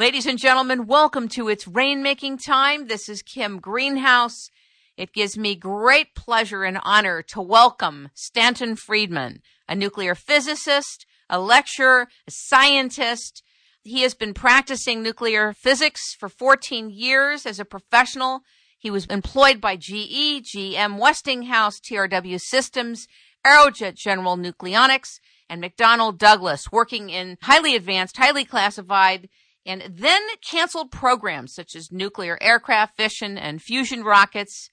[0.00, 2.86] Ladies and gentlemen, welcome to It's Rainmaking Time.
[2.86, 4.48] This is Kim Greenhouse.
[4.96, 11.38] It gives me great pleasure and honor to welcome Stanton Friedman, a nuclear physicist, a
[11.38, 13.42] lecturer, a scientist.
[13.82, 18.40] He has been practicing nuclear physics for 14 years as a professional.
[18.78, 23.06] He was employed by GE, GM Westinghouse, TRW Systems,
[23.46, 25.20] Aerojet General Nucleonics,
[25.50, 29.28] and McDonnell Douglas, working in highly advanced, highly classified,
[29.66, 34.70] and then canceled programs such as nuclear aircraft, fission, and fusion rockets,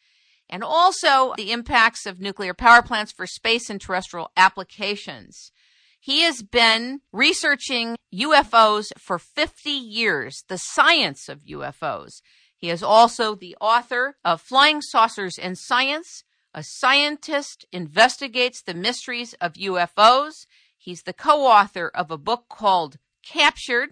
[0.50, 5.52] and also the impacts of nuclear power plants for space and terrestrial applications.
[6.00, 12.22] He has been researching UFOs for 50 years, the science of UFOs.
[12.56, 16.24] He is also the author of Flying Saucers and Science.
[16.54, 20.48] A scientist investigates the mysteries of UFOs.
[20.78, 23.90] He's the co author of a book called Captured.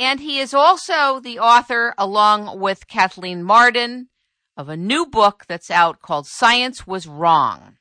[0.00, 4.08] And he is also the author, along with Kathleen Marden,
[4.56, 7.76] of a new book that's out called Science Was Wrong.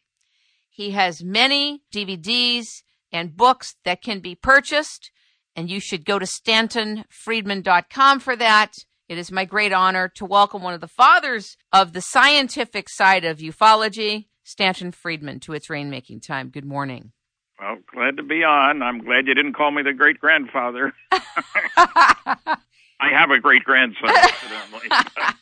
[0.70, 5.12] He has many DVDs and books that can be purchased,
[5.56, 8.74] and you should go to stantonfriedman.com for that.
[9.08, 13.24] It is my great honor to welcome one of the fathers of the scientific side
[13.24, 16.50] of ufology, Stanton Friedman, to its rainmaking time.
[16.50, 17.14] Good morning.
[17.60, 18.82] Well, glad to be on.
[18.82, 20.94] I'm glad you didn't call me the great grandfather.
[21.12, 24.90] I have a great grandson, incidentally.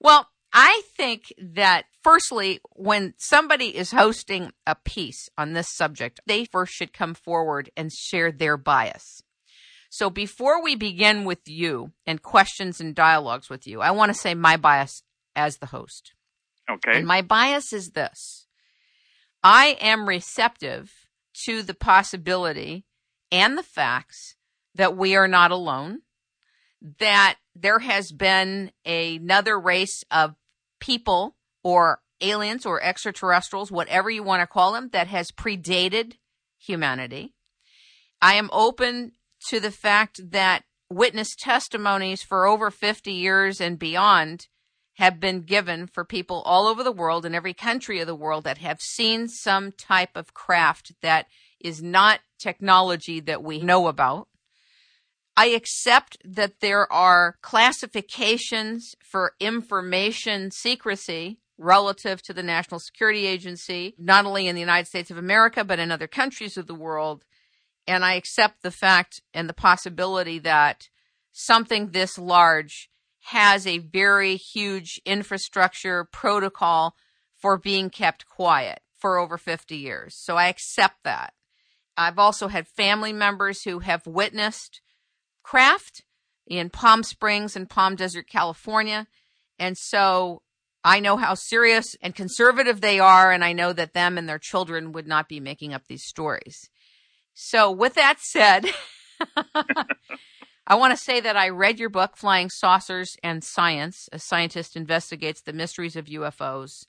[0.00, 6.44] well, I think that firstly, when somebody is hosting a piece on this subject, they
[6.44, 9.22] first should come forward and share their bias.
[9.90, 14.18] So before we begin with you and questions and dialogues with you, I want to
[14.18, 15.02] say my bias
[15.36, 16.12] as the host.
[16.70, 16.98] Okay.
[16.98, 18.47] And my bias is this
[19.42, 20.92] I am receptive
[21.44, 22.84] to the possibility
[23.30, 24.34] and the facts
[24.74, 26.00] that we are not alone,
[26.98, 30.34] that there has been another race of
[30.80, 36.14] people or aliens or extraterrestrials, whatever you want to call them, that has predated
[36.58, 37.34] humanity.
[38.20, 39.12] I am open
[39.48, 44.48] to the fact that witness testimonies for over 50 years and beyond
[44.98, 48.42] have been given for people all over the world in every country of the world
[48.42, 51.26] that have seen some type of craft that
[51.60, 54.26] is not technology that we know about.
[55.36, 63.94] I accept that there are classifications for information secrecy relative to the National Security Agency,
[63.98, 67.24] not only in the United States of America, but in other countries of the world.
[67.86, 70.88] And I accept the fact and the possibility that
[71.30, 72.90] something this large
[73.28, 76.96] has a very huge infrastructure protocol
[77.36, 80.14] for being kept quiet for over 50 years.
[80.14, 81.34] So I accept that.
[81.94, 84.80] I've also had family members who have witnessed
[85.42, 86.04] craft
[86.46, 89.06] in Palm Springs and Palm Desert, California.
[89.58, 90.40] And so
[90.82, 94.38] I know how serious and conservative they are, and I know that them and their
[94.38, 96.70] children would not be making up these stories.
[97.34, 98.64] So, with that said,
[100.70, 104.06] I want to say that I read your book, Flying Saucers and Science.
[104.12, 106.84] A scientist investigates the mysteries of UFOs.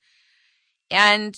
[0.92, 1.34] And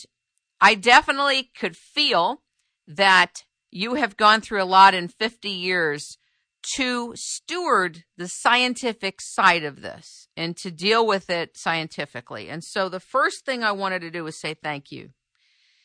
[0.60, 2.42] I definitely could feel
[2.88, 6.18] that you have gone through a lot in 50 years
[6.78, 12.50] to steward the scientific side of this and to deal with it scientifically.
[12.50, 15.12] And so the first thing I wanted to do was say thank you.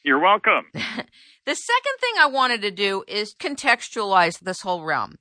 [0.03, 0.65] You're welcome.
[0.73, 5.19] the second thing I wanted to do is contextualize this whole realm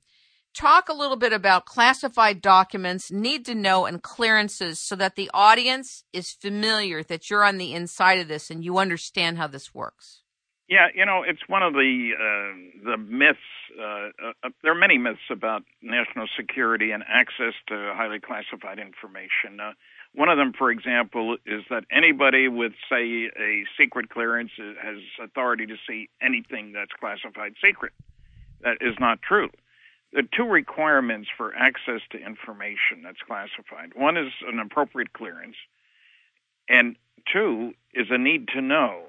[0.56, 5.30] talk a little bit about classified documents, need to know, and clearances so that the
[5.34, 9.74] audience is familiar that you're on the inside of this and you understand how this
[9.74, 10.22] works.
[10.68, 13.38] Yeah, you know, it's one of the uh, the myths.
[13.78, 14.08] Uh,
[14.42, 19.60] uh, there are many myths about national security and access to highly classified information.
[19.60, 19.72] Uh,
[20.12, 25.66] one of them, for example, is that anybody with, say, a secret clearance has authority
[25.66, 27.92] to see anything that's classified secret.
[28.62, 29.50] That is not true
[30.16, 33.92] the two requirements for access to information that's classified.
[33.94, 35.56] One is an appropriate clearance,
[36.70, 36.96] and
[37.30, 39.02] two is a need to know.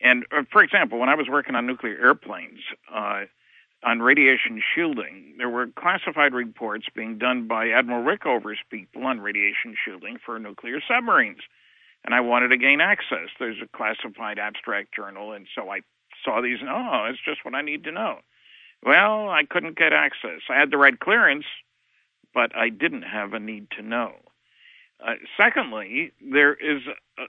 [0.00, 2.60] And uh, for example, when I was working on nuclear airplanes,
[2.92, 3.24] uh,
[3.84, 9.76] on radiation shielding, there were classified reports being done by Admiral Rickover's people on radiation
[9.84, 11.42] shielding for nuclear submarines.
[12.02, 13.28] And I wanted to gain access.
[13.38, 15.80] There's a classified abstract journal, and so I
[16.24, 18.20] saw these, and oh, it's just what I need to know.
[18.84, 20.40] Well, I couldn't get access.
[20.50, 21.46] I had the right clearance,
[22.34, 24.12] but I didn't have a need to know.
[25.04, 26.82] Uh, secondly, there is
[27.18, 27.22] a,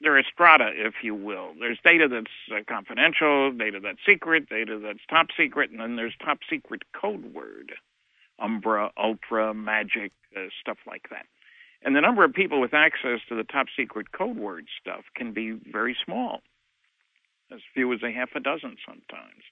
[0.00, 1.54] there is strata, if you will.
[1.58, 6.14] There's data that's uh, confidential, data that's secret, data that's top secret, and then there's
[6.22, 7.72] top secret code word.
[8.38, 11.24] Umbra, Ultra, Magic, uh, stuff like that.
[11.82, 15.32] And the number of people with access to the top secret code word stuff can
[15.32, 16.42] be very small,
[17.50, 19.42] as few as a half a dozen sometimes.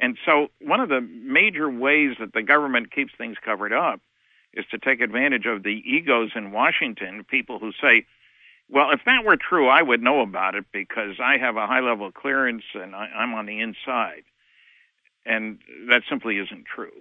[0.00, 4.00] And so, one of the major ways that the government keeps things covered up
[4.54, 8.06] is to take advantage of the egos in Washington, people who say,
[8.68, 11.80] well, if that were true, I would know about it because I have a high
[11.80, 14.22] level clearance and I, am on the inside.
[15.26, 15.58] And
[15.88, 16.92] that simply isn't true.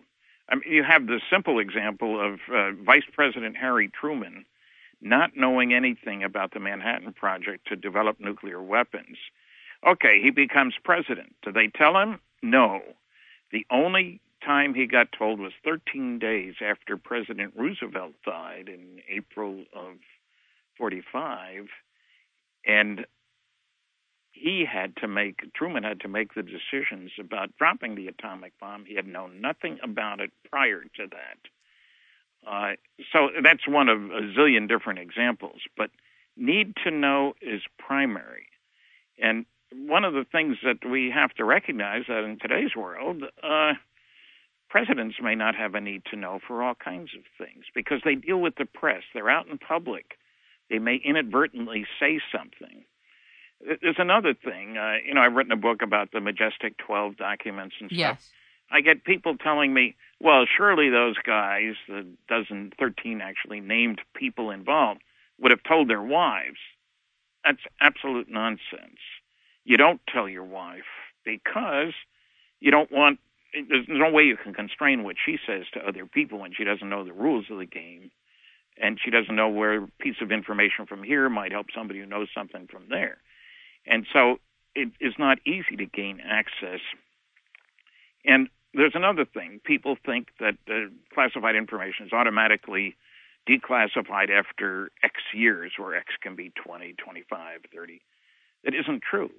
[0.50, 4.46] I mean, you have the simple example of uh, Vice President Harry Truman
[5.02, 9.18] not knowing anything about the Manhattan Project to develop nuclear weapons.
[9.88, 11.36] Okay, he becomes president.
[11.42, 12.20] Do they tell him?
[12.42, 12.82] No.
[13.52, 19.66] The only time he got told was 13 days after President Roosevelt died in April
[19.76, 19.96] of
[20.78, 21.68] 45.
[22.66, 23.06] And
[24.32, 28.86] he had to make, Truman had to make the decisions about dropping the atomic bomb.
[28.86, 32.48] He had known nothing about it prior to that.
[32.48, 32.76] Uh,
[33.12, 35.62] so that's one of a zillion different examples.
[35.76, 35.90] But
[36.38, 38.48] need to know is primary.
[39.22, 43.74] And one of the things that we have to recognize that in today's world, uh,
[44.70, 48.16] presidents may not have a need to know for all kinds of things because they
[48.16, 49.04] deal with the press.
[49.14, 50.18] They're out in public.
[50.70, 52.86] They may inadvertently say something.
[53.82, 54.78] There's another thing.
[54.78, 58.00] Uh, you know, I've written a book about the Majestic 12 documents and stuff.
[58.00, 58.30] Yes.
[58.72, 64.52] I get people telling me, well, surely those guys, the dozen, 13 actually named people
[64.52, 65.02] involved,
[65.40, 66.60] would have told their wives.
[67.44, 69.00] That's absolute nonsense.
[69.70, 70.90] You don't tell your wife
[71.24, 71.94] because
[72.60, 73.20] you don't want,
[73.54, 76.90] there's no way you can constrain what she says to other people when she doesn't
[76.90, 78.10] know the rules of the game
[78.82, 82.08] and she doesn't know where a piece of information from here might help somebody who
[82.08, 83.20] knows something from there.
[83.86, 84.40] And so
[84.74, 86.80] it is not easy to gain access.
[88.26, 89.62] And there's another thing.
[89.64, 90.56] People think that
[91.14, 92.96] classified information is automatically
[93.48, 98.02] declassified after X years, where X can be 20, 25, 30.
[98.64, 99.30] It isn't true.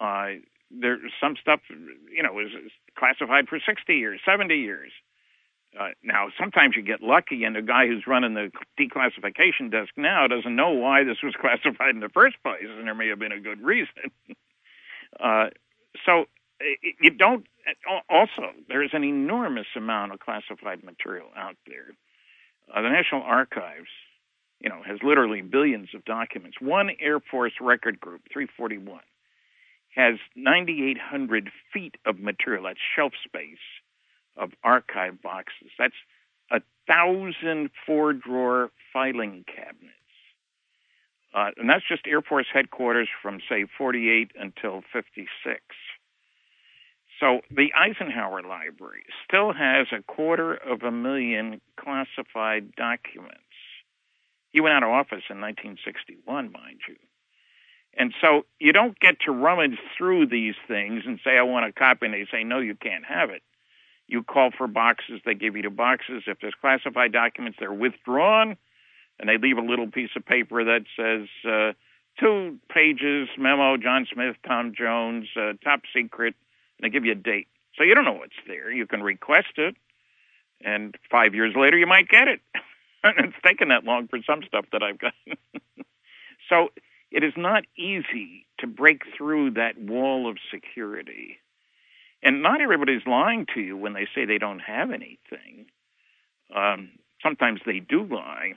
[0.00, 0.40] Uh,
[0.70, 2.50] there's some stuff, you know, is,
[2.98, 4.90] classified for 60 years, 70 years.
[5.78, 8.50] Uh, now, sometimes you get lucky, and the guy who's running the
[8.80, 12.94] declassification desk now doesn't know why this was classified in the first place, and there
[12.94, 14.10] may have been a good reason.
[15.20, 15.48] uh,
[16.04, 16.24] so
[17.00, 17.46] you don't.
[18.08, 21.92] Also, there's an enormous amount of classified material out there.
[22.72, 23.88] Uh, the National Archives,
[24.60, 26.56] you know, has literally billions of documents.
[26.60, 29.00] One Air Force record group, 341,
[29.96, 32.64] has 9,800 feet of material.
[32.64, 33.58] That's shelf space
[34.36, 35.70] of archive boxes.
[35.78, 35.94] That's
[36.50, 39.94] a thousand four drawer filing cabinets.
[41.34, 45.28] Uh, and that's just Air Force headquarters from, say, 48 until 56.
[47.18, 53.40] So the Eisenhower Library still has a quarter of a million classified documents.
[54.52, 56.96] He went out of office in 1961, mind you.
[57.96, 61.72] And so you don't get to rummage through these things and say, I want a
[61.72, 63.42] copy, and they say, no, you can't have it.
[64.06, 66.24] You call for boxes, they give you the boxes.
[66.26, 68.56] If there's classified documents, they're withdrawn,
[69.18, 71.72] and they leave a little piece of paper that says uh,
[72.20, 76.34] two pages memo, John Smith, Tom Jones, uh, top secret,
[76.78, 77.48] and they give you a date.
[77.76, 78.70] So you don't know what's there.
[78.70, 79.74] You can request it,
[80.60, 82.40] and five years later you might get it.
[83.04, 85.14] it's taken that long for some stuff that I've got.
[86.48, 86.68] so
[87.16, 91.38] it is not easy to break through that wall of security
[92.22, 95.66] and not everybody's lying to you when they say they don't have anything.
[96.54, 96.90] Um,
[97.22, 98.54] sometimes they do lie.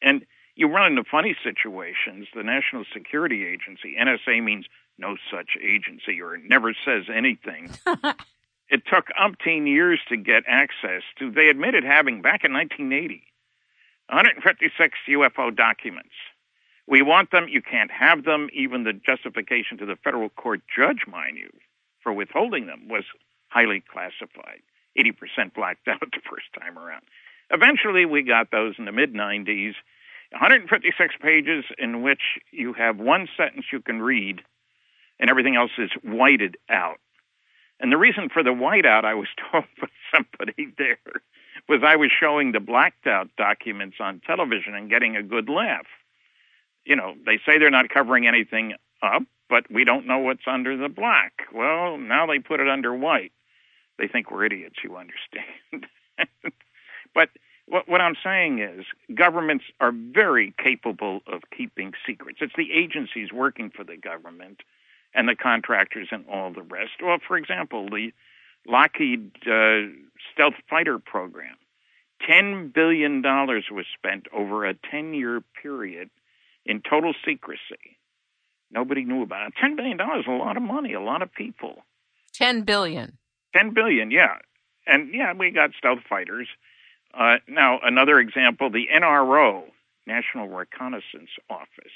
[0.00, 2.28] And you run into funny situations.
[2.34, 4.66] The National Security Agency, NSA means
[4.96, 7.70] no such agency, or never says anything.
[8.68, 13.22] it took umpteen years to get access to, they admitted having back in 1980,
[14.08, 16.14] 156 UFO documents.
[16.88, 18.48] We want them, you can't have them.
[18.54, 21.50] Even the justification to the federal court judge, mind you,
[22.02, 23.04] for withholding them was
[23.48, 24.62] highly classified,
[24.98, 27.02] 80% blacked out the first time around.
[27.50, 29.74] Eventually, we got those in the mid 90s,
[30.30, 34.42] 156 pages in which you have one sentence you can read
[35.20, 37.00] and everything else is whited out.
[37.80, 40.98] And the reason for the whiteout, I was told by somebody there,
[41.68, 45.86] was I was showing the blacked out documents on television and getting a good laugh.
[46.88, 50.74] You know, they say they're not covering anything up, but we don't know what's under
[50.74, 51.42] the black.
[51.52, 53.32] Well, now they put it under white.
[53.98, 55.86] They think we're idiots who understand.
[57.14, 57.28] but
[57.66, 62.38] what, what I'm saying is governments are very capable of keeping secrets.
[62.40, 64.62] It's the agencies working for the government
[65.14, 66.92] and the contractors and all the rest.
[67.02, 68.12] Well, for example, the
[68.66, 69.92] Lockheed uh,
[70.32, 71.56] stealth fighter program.
[72.28, 76.08] $10 billion was spent over a 10 year period
[76.68, 77.96] in total secrecy.
[78.70, 79.54] Nobody knew about it.
[79.62, 81.82] $10 billion is a lot of money, a lot of people.
[82.34, 83.16] 10 billion.
[83.56, 84.36] 10 billion, yeah.
[84.86, 86.46] And yeah, we got stealth fighters.
[87.18, 89.62] Uh, now, another example the NRO,
[90.06, 91.92] National Reconnaissance Office.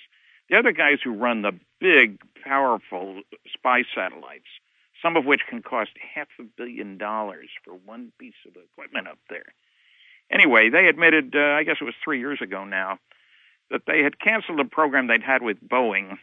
[0.49, 3.21] The other guys who run the big, powerful
[3.53, 4.49] spy satellites,
[5.03, 9.19] some of which can cost half a billion dollars for one piece of equipment up
[9.29, 9.55] there.
[10.31, 12.99] Anyway, they admitted, uh, I guess it was three years ago now,
[13.71, 16.19] that they had canceled a program they'd had with Boeing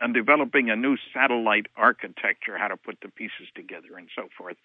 [0.00, 4.56] on developing a new satellite architecture, how to put the pieces together, and so forth.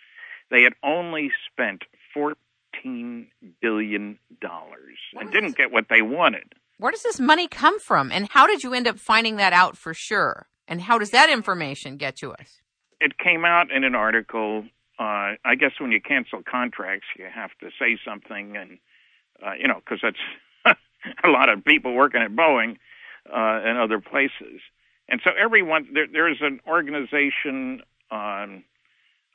[0.49, 1.83] They had only spent
[2.15, 3.27] $14
[3.61, 6.53] billion and didn't get what they wanted.
[6.77, 8.11] Where does this money come from?
[8.11, 10.47] And how did you end up finding that out for sure?
[10.67, 12.61] And how does that information get to us?
[12.99, 14.65] It came out in an article
[14.97, 18.79] uh, I guess when you cancel contracts, you have to say something, and
[19.45, 20.21] uh, you know, because that's
[21.23, 22.77] a lot of people working at Boeing
[23.31, 24.61] uh, and other places.
[25.07, 27.81] And so everyone there, there's an organization
[28.11, 28.63] um,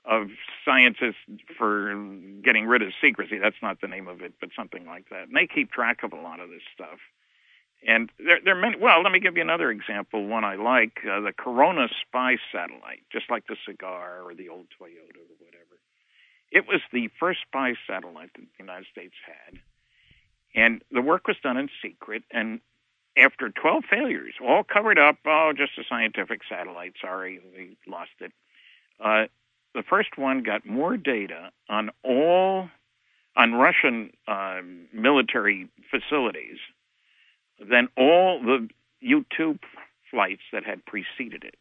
[0.04, 0.28] of
[0.64, 1.22] scientists
[1.56, 1.94] for
[2.42, 3.38] getting rid of secrecy.
[3.38, 5.28] That's not the name of it, but something like that.
[5.28, 6.98] And they keep track of a lot of this stuff.
[7.86, 8.76] And there, there are many.
[8.76, 10.26] Well, let me give you another example.
[10.26, 14.66] One I like: uh, the Corona spy satellite, just like the cigar or the old
[14.78, 15.80] Toyota or whatever.
[16.50, 19.60] It was the first spy satellite that the United States had,
[20.54, 22.23] and the work was done in secret.
[22.30, 22.61] And
[23.16, 26.95] after 12 failures, all covered up, oh, just a scientific satellite.
[27.00, 28.33] Sorry, we lost it.
[29.02, 29.25] Uh,
[29.75, 32.69] the first one got more data on all
[33.37, 34.61] on Russian uh,
[34.92, 36.59] military facilities
[37.61, 38.69] than all the
[39.00, 39.59] U-2
[40.11, 41.54] flights that had preceded it.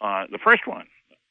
[0.00, 0.86] Uh, the first one,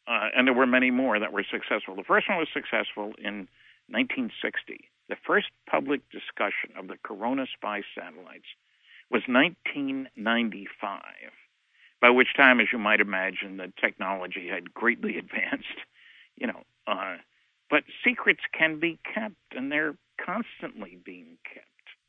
[0.08, 1.96] uh, and there were many more that were successful.
[1.96, 3.48] The first one was successful in
[3.90, 4.90] 1960.
[5.10, 8.48] The first public discussion of the Corona spy satellites
[9.10, 11.02] was 1995,
[12.02, 15.80] by which time, as you might imagine, the technology had greatly advanced.
[16.36, 17.18] You know, uh,
[17.70, 21.66] but secrets can be kept, and they're constantly being kept.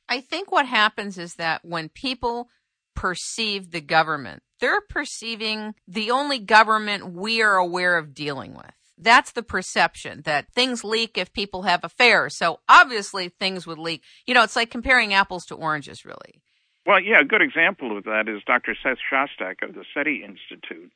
[0.09, 2.49] I think what happens is that when people
[2.95, 8.73] perceive the government, they're perceiving the only government we are aware of dealing with.
[9.01, 12.37] That's the perception that things leak if people have affairs.
[12.37, 14.03] So obviously things would leak.
[14.27, 16.41] You know, it's like comparing apples to oranges, really.
[16.87, 18.75] Well, yeah, a good example of that is Dr.
[18.83, 20.91] Seth Shostak of the SETI Institute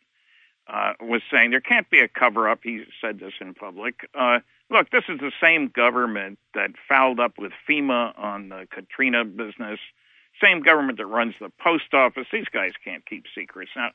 [0.67, 2.61] uh, was saying there can't be a cover up.
[2.63, 4.09] He said this in public.
[4.19, 4.39] Uh,
[4.71, 9.79] look, this is the same government that fouled up with FEMA on the Katrina business,
[10.43, 12.27] same government that runs the post office.
[12.33, 13.73] These guys can't keep secrets.
[13.77, 13.91] Now,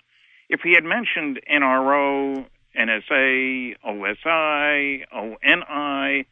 [0.50, 2.46] if he had mentioned NRO,
[2.76, 6.26] NSA, OSI, ONI,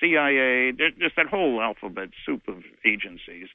[0.00, 3.48] CIA, just that whole alphabet soup of agencies,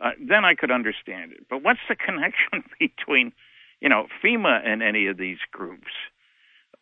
[0.00, 1.46] uh, then I could understand it.
[1.48, 3.32] But what's the connection between,
[3.80, 5.92] you know, FEMA and any of these groups?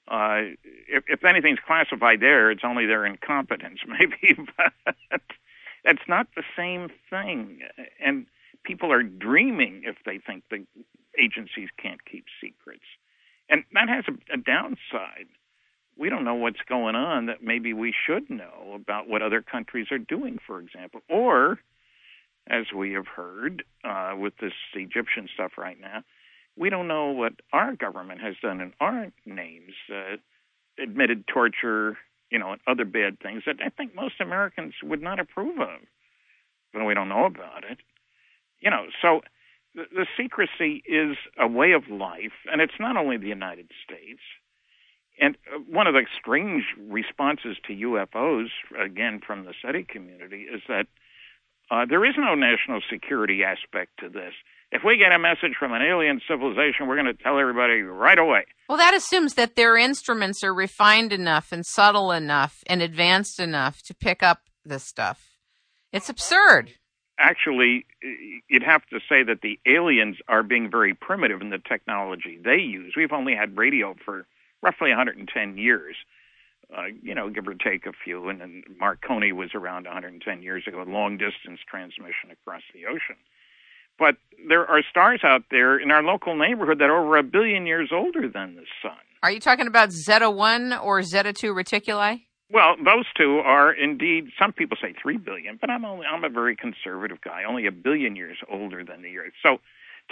[0.07, 0.53] Uh,
[0.89, 5.23] if, if anything's classified there, it's only their incompetence, maybe, but
[5.85, 7.61] that's not the same thing.
[8.05, 8.27] And
[8.65, 10.67] people are dreaming if they think the
[11.19, 12.85] agencies can't keep secrets.
[13.49, 15.27] And that has a, a downside.
[15.97, 19.89] We don't know what's going on that maybe we should know about what other countries
[19.91, 21.01] are doing, for example.
[21.09, 21.61] Or,
[22.49, 26.03] as we have heard uh, with this Egyptian stuff right now,
[26.57, 30.17] we don't know what our government has done in our names, uh,
[30.83, 31.97] admitted torture,
[32.31, 35.81] you know, and other bad things that I think most Americans would not approve of.
[36.73, 37.79] But we don't know about it.
[38.61, 39.21] You know, so
[39.75, 44.21] the, the secrecy is a way of life, and it's not only the United States.
[45.21, 48.49] And uh, one of the strange responses to UFOs,
[48.83, 50.87] again from the SETI community, is that
[51.71, 54.35] uh, there is no national security aspect to this
[54.75, 58.19] if we get a message from an alien civilization, we're going to tell everybody right
[58.19, 58.45] away.
[58.69, 63.83] Well, that assumes that their instruments are refined enough and subtle enough and advanced enough
[63.83, 65.37] to pick up this stuff.
[65.93, 66.73] It's absurd.
[67.19, 67.87] Actually,
[68.49, 72.57] you'd have to say that the aliens are being very primitive in the technology they
[72.57, 72.95] use.
[72.97, 74.27] We've only had radio for
[74.63, 75.97] roughly 110 years.
[76.77, 80.65] Uh, you know, give or take a few, and then Marconi was around 110 years
[80.67, 83.17] ago, long distance transmission across the ocean.
[83.99, 84.17] But
[84.49, 87.91] there are stars out there in our local neighborhood that are over a billion years
[87.93, 88.97] older than the sun.
[89.23, 92.23] Are you talking about Zeta 1 or Zeta 2 Reticuli?
[92.55, 94.29] Well, those two are indeed.
[94.39, 97.73] Some people say three billion, but I'm only I'm a very conservative guy, only a
[97.73, 99.33] billion years older than the Earth.
[99.43, 99.59] So,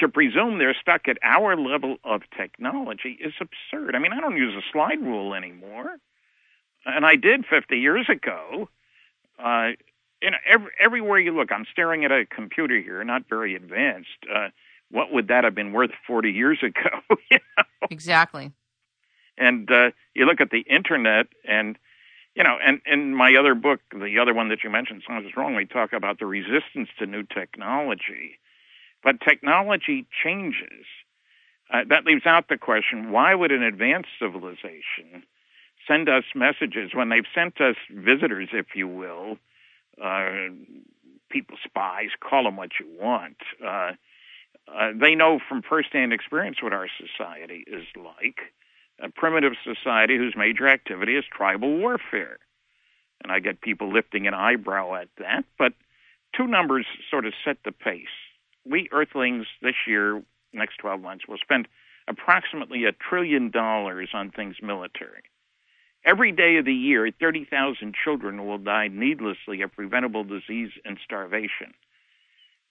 [0.01, 3.95] to presume they're stuck at our level of technology is absurd.
[3.95, 5.99] I mean, I don't use a slide rule anymore,
[6.85, 8.69] and I did 50 years ago.
[9.39, 9.73] Uh,
[10.21, 14.09] you know, every, everywhere you look, I'm staring at a computer here, not very advanced.
[14.29, 14.49] Uh,
[14.91, 16.99] what would that have been worth 40 years ago?
[17.31, 17.65] you know?
[17.89, 18.51] Exactly.
[19.39, 21.79] And uh, you look at the internet, and
[22.35, 25.55] you know, and in my other book, the other one that you mentioned, Science Wrong,
[25.55, 28.39] we talk about the resistance to new technology.
[29.03, 30.87] But technology changes.
[31.73, 35.25] Uh, that leaves out the question why would an advanced civilization
[35.87, 39.37] send us messages when they've sent us visitors, if you will,
[40.03, 40.49] uh,
[41.29, 43.37] people spies, call them what you want.
[43.65, 43.93] Uh,
[44.73, 48.53] uh, they know from firsthand experience what our society is like
[49.03, 52.39] a primitive society whose major activity is tribal warfare.
[53.23, 55.75] And I get people lifting an eyebrow at that, but
[56.37, 58.07] two numbers sort of set the pace.
[58.65, 61.69] We Earthlings this year, next 12 months, will spend
[62.09, 65.23] approximately a trillion dollars on things military.
[66.05, 71.75] Every day of the year, 30,000 children will die needlessly of preventable disease and starvation.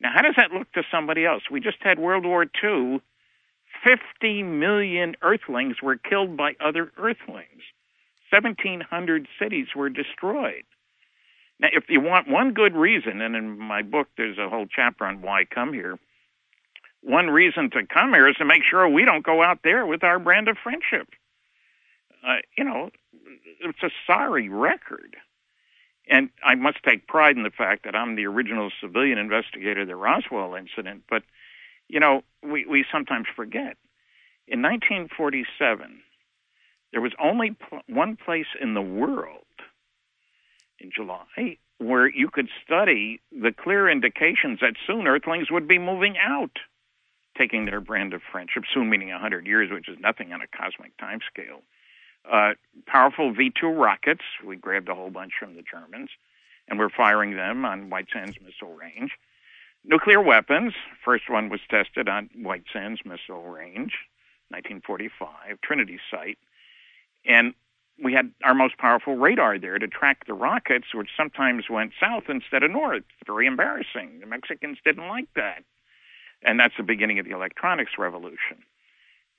[0.01, 1.43] Now, how does that look to somebody else?
[1.49, 3.01] We just had World War II
[3.83, 7.63] 50 million Earthlings were killed by other Earthlings.
[8.29, 10.63] 1,700 cities were destroyed.
[11.59, 15.05] Now, if you want one good reason, and in my book there's a whole chapter
[15.05, 15.99] on why come here,
[17.01, 20.03] one reason to come here is to make sure we don't go out there with
[20.03, 21.07] our brand of friendship.
[22.25, 22.89] Uh, you know,
[23.59, 25.15] it's a sorry record.
[26.07, 29.87] And I must take pride in the fact that I'm the original civilian investigator of
[29.87, 31.23] the Roswell incident, but
[31.91, 33.75] you know, we, we sometimes forget.
[34.47, 36.01] In 1947,
[36.93, 39.45] there was only pl- one place in the world
[40.79, 46.15] in July where you could study the clear indications that soon Earthlings would be moving
[46.17, 46.59] out,
[47.37, 50.95] taking their brand of friendship, soon meaning 100 years, which is nothing on a cosmic
[50.97, 51.61] time scale.
[52.31, 52.51] Uh,
[52.85, 56.11] powerful V 2 rockets, we grabbed a whole bunch from the Germans,
[56.69, 59.11] and we're firing them on White Sands Missile Range.
[59.83, 60.73] Nuclear weapons.
[61.03, 63.93] First one was tested on White Sands Missile Range,
[64.49, 66.37] 1945, Trinity Site.
[67.25, 67.53] And
[68.03, 72.23] we had our most powerful radar there to track the rockets, which sometimes went south
[72.29, 73.03] instead of north.
[73.25, 74.19] Very embarrassing.
[74.19, 75.63] The Mexicans didn't like that.
[76.43, 78.63] And that's the beginning of the electronics revolution.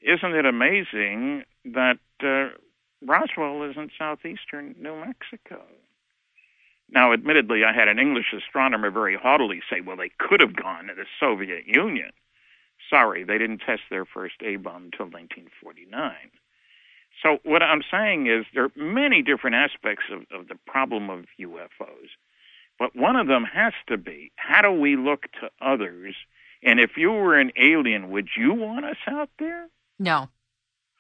[0.00, 2.56] Isn't it amazing that uh,
[3.04, 5.62] Roswell is in southeastern New Mexico?
[6.92, 10.88] Now, admittedly, I had an English astronomer very haughtily say, well, they could have gone
[10.88, 12.10] to the Soviet Union.
[12.90, 16.12] Sorry, they didn't test their first A bomb until 1949.
[17.22, 21.24] So, what I'm saying is there are many different aspects of, of the problem of
[21.40, 22.10] UFOs.
[22.78, 26.14] But one of them has to be how do we look to others?
[26.62, 29.68] And if you were an alien, would you want us out there?
[29.98, 30.28] No.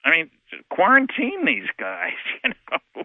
[0.04, 0.30] I mean,
[0.70, 2.12] quarantine these guys,
[2.44, 3.04] you know.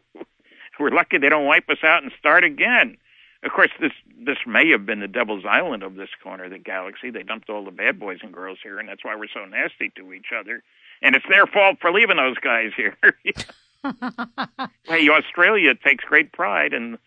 [0.80, 2.98] We're lucky they don't wipe us out and start again.
[3.44, 6.58] Of course, this this may have been the devil's island of this corner of the
[6.58, 7.12] galaxy.
[7.12, 9.92] They dumped all the bad boys and girls here, and that's why we're so nasty
[9.96, 10.64] to each other.
[11.02, 12.98] And it's their fault for leaving those guys here.
[14.84, 16.98] hey, Australia takes great pride, and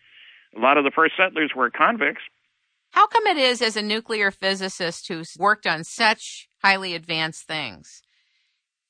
[0.56, 2.22] a lot of the first settlers were convicts.
[2.92, 8.02] How come it is, as a nuclear physicist who's worked on such highly advanced things,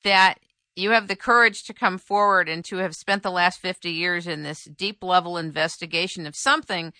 [0.04, 0.38] that
[0.80, 4.26] you have the courage to come forward and to have spent the last 50 years
[4.26, 6.92] in this deep level investigation of something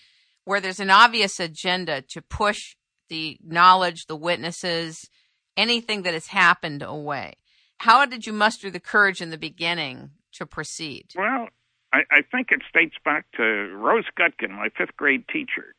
[0.45, 2.75] where there's an obvious agenda to push
[3.09, 5.09] the knowledge, the witnesses,
[5.57, 7.33] anything that has happened away.
[7.79, 11.07] How did you muster the courage in the beginning to proceed?
[11.15, 11.47] Well,
[11.93, 15.75] I, I think it dates back to Rose Gutkin, my fifth grade teacher,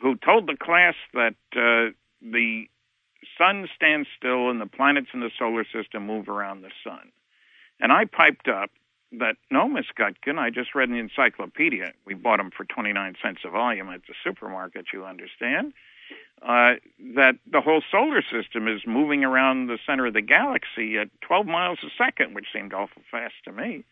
[0.00, 2.66] who told the class that uh, the
[3.38, 7.10] sun stands still and the planets in the solar system move around the sun.
[7.82, 8.70] And I piped up
[9.18, 11.92] that no, Miss Gutkin, I just read in the encyclopedia.
[12.06, 15.74] We bought them for 29 cents a volume at the supermarket, you understand.
[16.40, 16.74] Uh,
[17.14, 21.46] that the whole solar system is moving around the center of the galaxy at 12
[21.46, 23.84] miles a second, which seemed awful fast to me.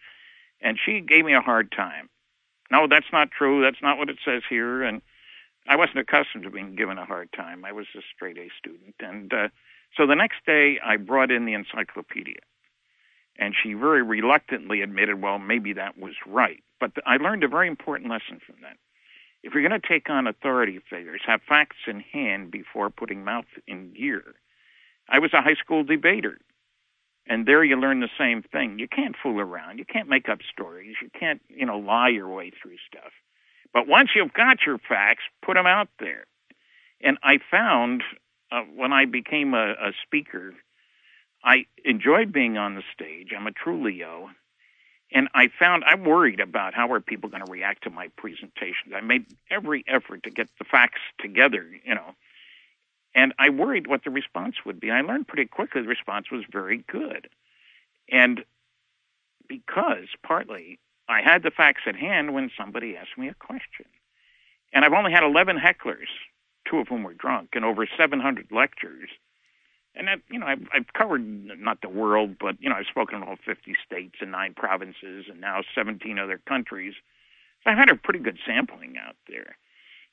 [0.60, 2.08] And she gave me a hard time.
[2.70, 3.62] No, that's not true.
[3.62, 4.82] That's not what it says here.
[4.82, 5.02] And
[5.68, 7.64] I wasn't accustomed to being given a hard time.
[7.64, 8.94] I was a straight A student.
[9.00, 9.48] And uh,
[9.96, 12.40] so the next day, I brought in the encyclopedia.
[13.40, 16.62] And she very reluctantly admitted, well, maybe that was right.
[16.78, 18.76] But I learned a very important lesson from that.
[19.42, 23.46] If you're going to take on authority figures, have facts in hand before putting mouth
[23.66, 24.22] in gear.
[25.08, 26.38] I was a high school debater.
[27.26, 28.78] And there you learn the same thing.
[28.78, 29.78] You can't fool around.
[29.78, 30.96] You can't make up stories.
[31.00, 33.12] You can't, you know, lie your way through stuff.
[33.72, 36.24] But once you've got your facts, put them out there.
[37.00, 38.02] And I found
[38.52, 40.52] uh, when I became a, a speaker,
[41.42, 43.32] I enjoyed being on the stage.
[43.36, 44.30] I'm a true Leo.
[45.12, 48.94] And I found I'm worried about how are people going to react to my presentations.
[48.94, 52.14] I made every effort to get the facts together, you know.
[53.14, 54.90] And I worried what the response would be.
[54.90, 57.28] I learned pretty quickly the response was very good.
[58.08, 58.44] And
[59.48, 63.86] because partly I had the facts at hand when somebody asked me a question.
[64.72, 66.06] And I've only had 11 hecklers,
[66.68, 69.10] two of whom were drunk, and over 700 lectures.
[69.94, 73.16] And that, you know, I've, I've covered not the world, but you know, I've spoken
[73.16, 76.94] in all 50 states and nine provinces, and now 17 other countries.
[77.64, 79.56] So I've had a pretty good sampling out there.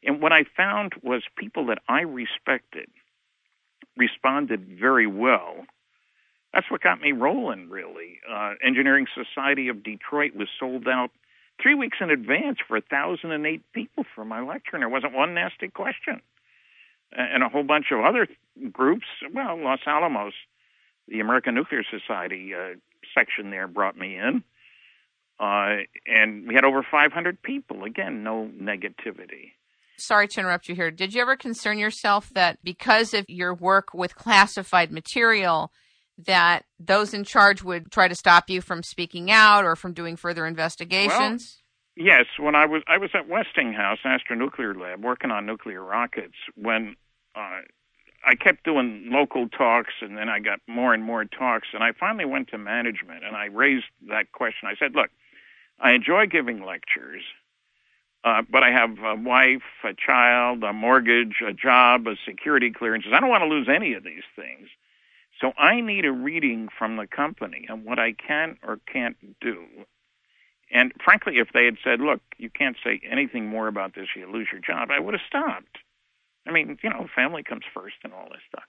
[0.04, 2.90] And what I found was people that I respected
[3.96, 5.66] responded very well.
[6.54, 8.20] That's what got me rolling, really.
[8.30, 11.12] Uh, Engineering Society of Detroit was sold out
[11.62, 15.68] three weeks in advance for 1,008 people for my lecture, and there wasn't one nasty
[15.68, 16.22] question.
[17.12, 18.28] And a whole bunch of other
[18.72, 20.34] groups, well, Los Alamos,
[21.08, 22.76] the American Nuclear Society uh,
[23.16, 24.44] section there brought me in.
[25.40, 27.84] Uh, and we had over 500 people.
[27.84, 29.54] Again, no negativity.
[29.98, 30.92] Sorry to interrupt you here.
[30.92, 35.72] Did you ever concern yourself that because of your work with classified material,
[36.18, 40.16] that those in charge would try to stop you from speaking out or from doing
[40.16, 41.60] further investigations?
[41.60, 41.67] Well,
[41.98, 46.96] yes, when I was I was at Westinghouse Astronuclear Lab working on nuclear rockets when
[47.36, 47.62] uh,
[48.26, 51.92] I kept doing local talks and then I got more and more talks and I
[51.92, 54.70] finally went to management and I raised that question.
[54.70, 55.10] I said, "Look,
[55.80, 57.24] I enjoy giving lectures,
[58.24, 63.12] uh, but I have a wife, a child, a mortgage, a job, a security clearances.
[63.14, 64.70] I don't want to lose any of these things."
[65.42, 69.66] So I need a reading from the company on what I can or can't do.
[70.72, 74.30] And frankly, if they had said, look, you can't say anything more about this, you
[74.32, 75.78] lose your job, I would have stopped.
[76.46, 78.64] I mean, you know, family comes first and all this stuff.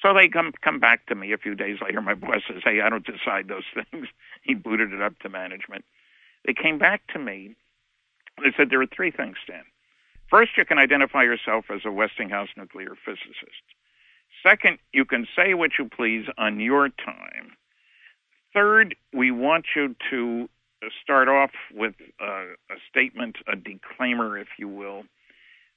[0.00, 2.00] So they come come back to me a few days later.
[2.00, 4.08] My boss says, "Hey, I don't decide those things."
[4.42, 5.84] he booted it up to management.
[6.44, 7.54] They came back to me.
[8.38, 9.62] They said there are three things, Stan.
[10.30, 13.62] First, you can identify yourself as a Westinghouse nuclear physicist.
[14.42, 17.52] Second, you can say what you please on your time.
[18.54, 20.48] Third, we want you to
[21.02, 25.04] start off with a, a statement, a declaimer, if you will,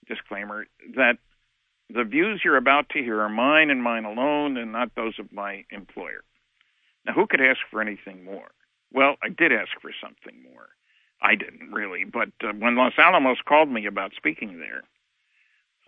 [0.07, 0.65] disclaimer,
[0.95, 1.17] that
[1.93, 5.31] the views you're about to hear are mine and mine alone and not those of
[5.31, 6.23] my employer.
[7.05, 8.49] Now, who could ask for anything more?
[8.91, 10.69] Well, I did ask for something more.
[11.21, 14.83] I didn't really, but uh, when Los Alamos called me about speaking there,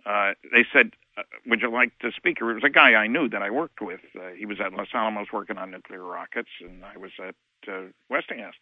[0.06, 3.28] uh, they said, uh, "Would you like to speak?" It was a guy I knew
[3.30, 4.00] that I worked with.
[4.16, 7.36] Uh, he was at Los Alamos working on nuclear rockets, and I was at
[7.68, 8.56] uh, Westinghouse.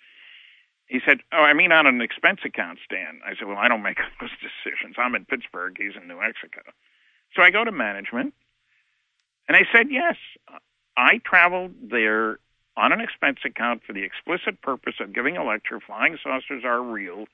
[0.88, 3.82] He said, "Oh, I mean on an expense account, Stan." I said, "Well, I don't
[3.82, 4.95] make those decisions.
[4.98, 5.76] I'm in Pittsburgh.
[5.78, 6.62] He's in New Mexico."
[7.36, 8.34] So I go to management,
[9.48, 10.15] and they said, "Yes,
[10.95, 12.39] I traveled there
[12.78, 15.80] on an expense account for the explicit purpose of giving a lecture.
[15.80, 17.28] Flying saucers are real."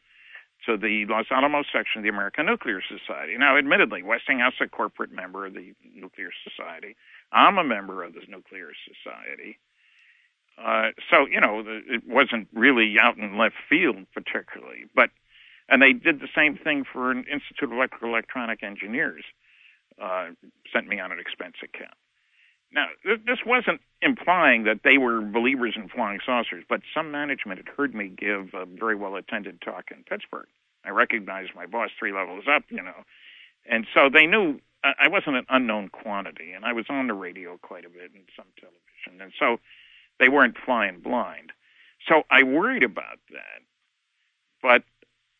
[0.65, 3.35] to the Los Alamos section of the American Nuclear Society.
[3.37, 6.95] Now, admittedly, Westinghouse is a corporate member of the Nuclear Society.
[7.31, 9.57] I'm a member of the Nuclear Society.
[10.63, 14.85] Uh, so, you know, the, it wasn't really out in left field particularly.
[14.95, 15.09] But,
[15.69, 19.23] and they did the same thing for an Institute of Electrical Electronic Engineers,
[20.01, 20.29] uh,
[20.71, 21.93] sent me on an expense account.
[22.73, 27.67] Now, this wasn't implying that they were believers in flying saucers, but some management had
[27.75, 30.47] heard me give a very well attended talk in Pittsburgh.
[30.85, 33.03] I recognized my boss three levels up, you know.
[33.69, 37.57] And so they knew I wasn't an unknown quantity, and I was on the radio
[37.61, 39.21] quite a bit and some television.
[39.21, 39.59] And so
[40.21, 41.51] they weren't flying blind.
[42.07, 43.61] So I worried about that.
[44.61, 44.83] But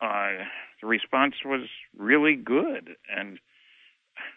[0.05, 0.43] uh,
[0.81, 2.95] the response was really good.
[3.15, 3.39] And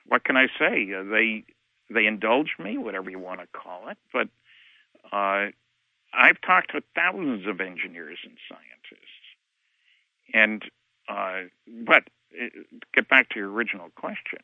[0.06, 0.92] what can I say?
[0.94, 1.44] Uh, they
[1.90, 3.98] they indulged me, whatever you want to call it.
[4.12, 4.28] But
[5.12, 5.50] uh,
[6.12, 9.24] I've talked to thousands of engineers and scientists,
[10.34, 10.62] and
[11.08, 11.48] uh,
[11.86, 12.04] but
[12.38, 12.48] uh,
[12.92, 14.40] get back to your original question.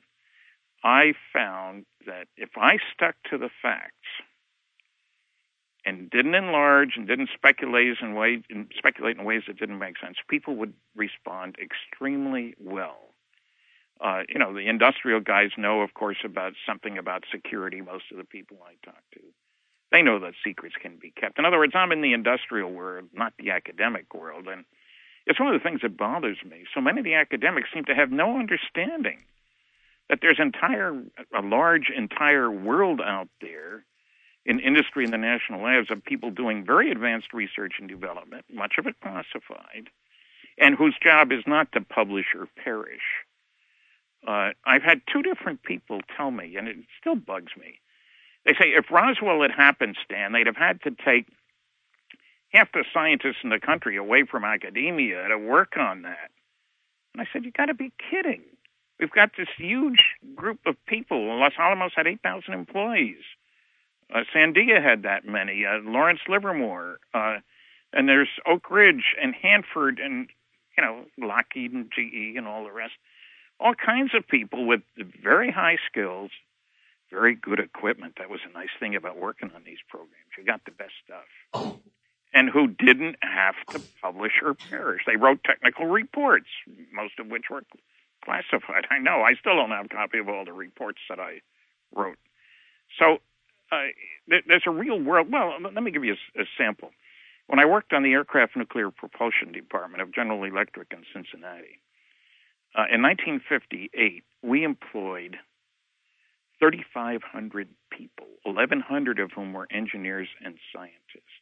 [0.82, 4.08] I found that if I stuck to the facts
[5.84, 8.42] and didn't enlarge and didn't speculate in ways
[8.76, 13.10] speculate in ways that didn't make sense, people would respond extremely well
[14.00, 17.80] uh, you know, the industrial guys know, of course, about something about security.
[17.80, 19.20] Most of the people I talk to,
[19.92, 21.38] they know that secrets can be kept.
[21.38, 24.64] In other words, I'm in the industrial world, not the academic world, and
[25.26, 26.64] it's one of the things that bothers me.
[26.74, 29.22] So many of the academics seem to have no understanding
[30.08, 30.92] that there's entire
[31.36, 33.84] a large entire world out there
[34.50, 38.74] in industry and the national labs of people doing very advanced research and development, much
[38.78, 39.88] of it classified,
[40.58, 43.06] and whose job is not to publish or perish
[44.26, 47.80] Uh, I've had two different people tell me, and it still bugs me.
[48.44, 51.26] They say if Roswell had happened, Stan, they'd have had to take
[52.50, 56.30] half the scientists in the country away from academia to work on that.
[57.14, 58.42] And I said, you got to be kidding.
[58.98, 61.38] We've got this huge group of people.
[61.38, 63.22] Los Alamos had 8,000 employees.
[64.12, 65.64] Uh, Sandia had that many.
[65.64, 66.98] Uh, Lawrence Livermore.
[67.14, 67.38] Uh,
[67.92, 70.28] and there's Oak Ridge and Hanford and,
[70.76, 72.94] you know, Lockheed and GE and all the rest.
[73.58, 74.80] All kinds of people with
[75.22, 76.30] very high skills,
[77.10, 78.14] very good equipment.
[78.18, 80.30] That was a nice thing about working on these programs.
[80.38, 81.74] You got the best stuff.
[82.32, 85.02] And who didn't have to publish or perish.
[85.04, 86.46] They wrote technical reports,
[86.92, 87.64] most of which were
[88.24, 88.86] classified.
[88.90, 89.22] I know.
[89.22, 91.40] I still don't have a copy of all the reports that I
[91.92, 92.18] wrote.
[92.98, 93.18] So
[93.72, 95.28] uh, there's a real world.
[95.30, 96.90] Well, let me give you a, a sample.
[97.46, 101.80] When I worked on the aircraft nuclear propulsion department of General Electric in Cincinnati,
[102.76, 105.36] uh, in 1958, we employed
[106.60, 111.40] 3,500 people, 1,100 of whom were engineers and scientists.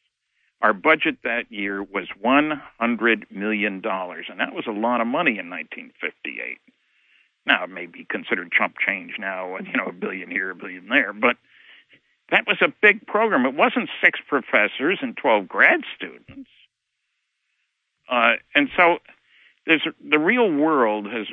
[0.62, 5.50] Our budget that year was $100 million, and that was a lot of money in
[5.50, 6.58] 1958.
[7.46, 10.88] Now, it may be considered chump change now, you know, a billion here, a billion
[10.88, 11.36] there, but
[12.30, 13.46] that was a big program.
[13.46, 16.50] It wasn't six professors and 12 grad students.
[18.10, 18.98] Uh, and so
[19.66, 21.26] the real world has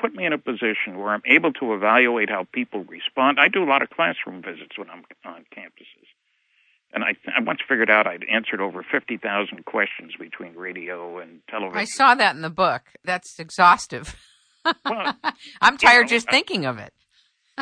[0.00, 3.38] put me in a position where I'm able to evaluate how people respond.
[3.38, 6.08] I do a lot of classroom visits when I'm on campuses.
[6.94, 11.78] And I, I once figured out I'd answered over 50,000 questions between radio and television.
[11.78, 12.82] I saw that in the book.
[13.04, 14.14] That's exhaustive.
[14.64, 15.16] Well,
[15.60, 16.92] I'm tired you know, just thinking of it.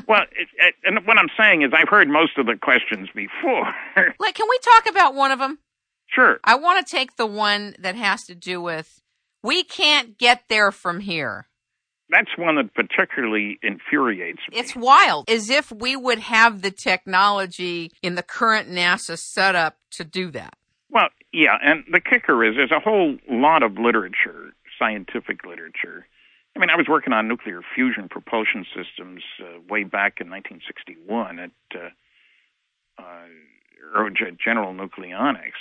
[0.08, 3.74] Well, it, it, and what I'm saying is I've heard most of the questions before.
[4.18, 5.58] like, can we talk about one of them?
[6.08, 6.40] Sure.
[6.44, 9.00] I want to take the one that has to do with
[9.42, 11.46] we can't get there from here
[12.10, 14.58] that's one that particularly infuriates me.
[14.58, 20.04] It's wild, as if we would have the technology in the current NASA setup to
[20.04, 20.54] do that.
[20.90, 26.06] Well, yeah, and the kicker is there's a whole lot of literature, scientific literature.
[26.60, 31.38] I mean, I was working on nuclear fusion propulsion systems uh, way back in 1961
[31.38, 34.10] at uh, uh,
[34.44, 35.56] General Nucleonics.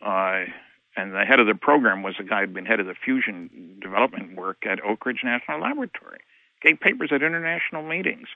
[0.00, 0.50] Uh,
[0.96, 3.76] and the head of the program was a guy who'd been head of the fusion
[3.82, 6.20] development work at Oak Ridge National Laboratory.
[6.62, 8.28] Gave papers at international meetings.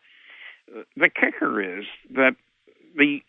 [0.94, 2.36] The kicker is that
[2.94, 3.22] the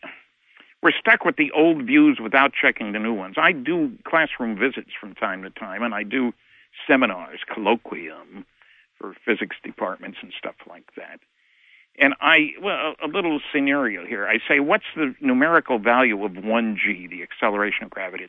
[0.82, 3.36] we're stuck with the old views without checking the new ones.
[3.38, 6.34] I do classroom visits from time to time, and I do
[6.86, 8.44] seminars, colloquium
[8.98, 11.20] for physics departments and stuff like that.
[11.98, 14.26] And I, well, a little scenario here.
[14.26, 18.24] I say, what's the numerical value of 1g, the acceleration of gravity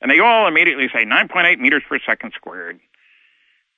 [0.00, 2.78] and they all immediately say 9.8 meters per second squared.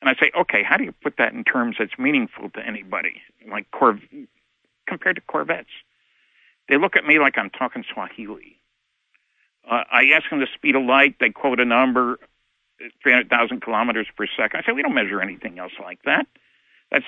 [0.01, 3.21] And I say, okay, how do you put that in terms that's meaningful to anybody,
[3.51, 4.27] like Corv-
[4.87, 5.71] compared to Corvettes?
[6.69, 8.57] They look at me like I'm talking Swahili.
[9.71, 11.17] Uh, I ask them the speed of light.
[11.21, 12.19] They quote a number,
[13.03, 14.61] 300,000 kilometers per second.
[14.61, 16.27] I say, we don't measure anything else like that.
[16.91, 17.05] That's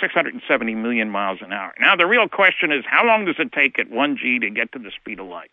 [0.00, 1.74] 670 million miles an hour.
[1.80, 4.78] Now, the real question is, how long does it take at 1G to get to
[4.78, 5.50] the speed of light?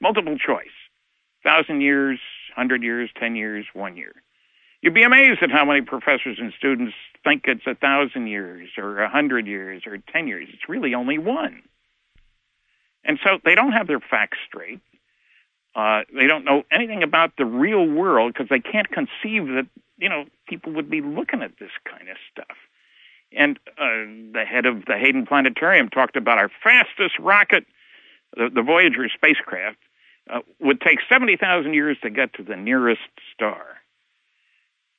[0.00, 0.66] Multiple choice
[1.44, 2.18] thousand years,
[2.56, 4.14] hundred years, ten years, one year.
[4.80, 9.00] You'd be amazed at how many professors and students think it's a thousand years or
[9.00, 10.48] a hundred years or ten years.
[10.52, 11.62] It's really only one.
[13.04, 14.80] And so they don't have their facts straight.
[15.74, 19.66] Uh, they don't know anything about the real world because they can't conceive that
[19.98, 22.56] you know people would be looking at this kind of stuff.
[23.36, 27.66] And uh, the head of the Hayden Planetarium talked about our fastest rocket,
[28.36, 29.78] the, the Voyager spacecraft,
[30.32, 33.00] uh, would take 70,000 years to get to the nearest
[33.34, 33.64] star.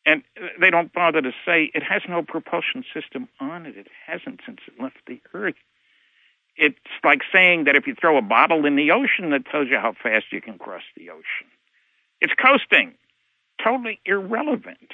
[0.05, 0.23] And
[0.59, 3.75] they don't bother to say it has no propulsion system on it.
[3.75, 5.55] It hasn't since it left the Earth.
[6.57, 9.77] It's like saying that if you throw a bottle in the ocean, that tells you
[9.77, 11.47] how fast you can cross the ocean.
[12.21, 12.93] It's coasting.
[13.63, 14.93] Totally irrelevant.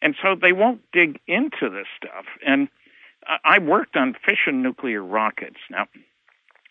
[0.00, 2.26] And so they won't dig into this stuff.
[2.46, 2.68] And
[3.44, 5.58] I worked on fission nuclear rockets.
[5.70, 5.86] Now,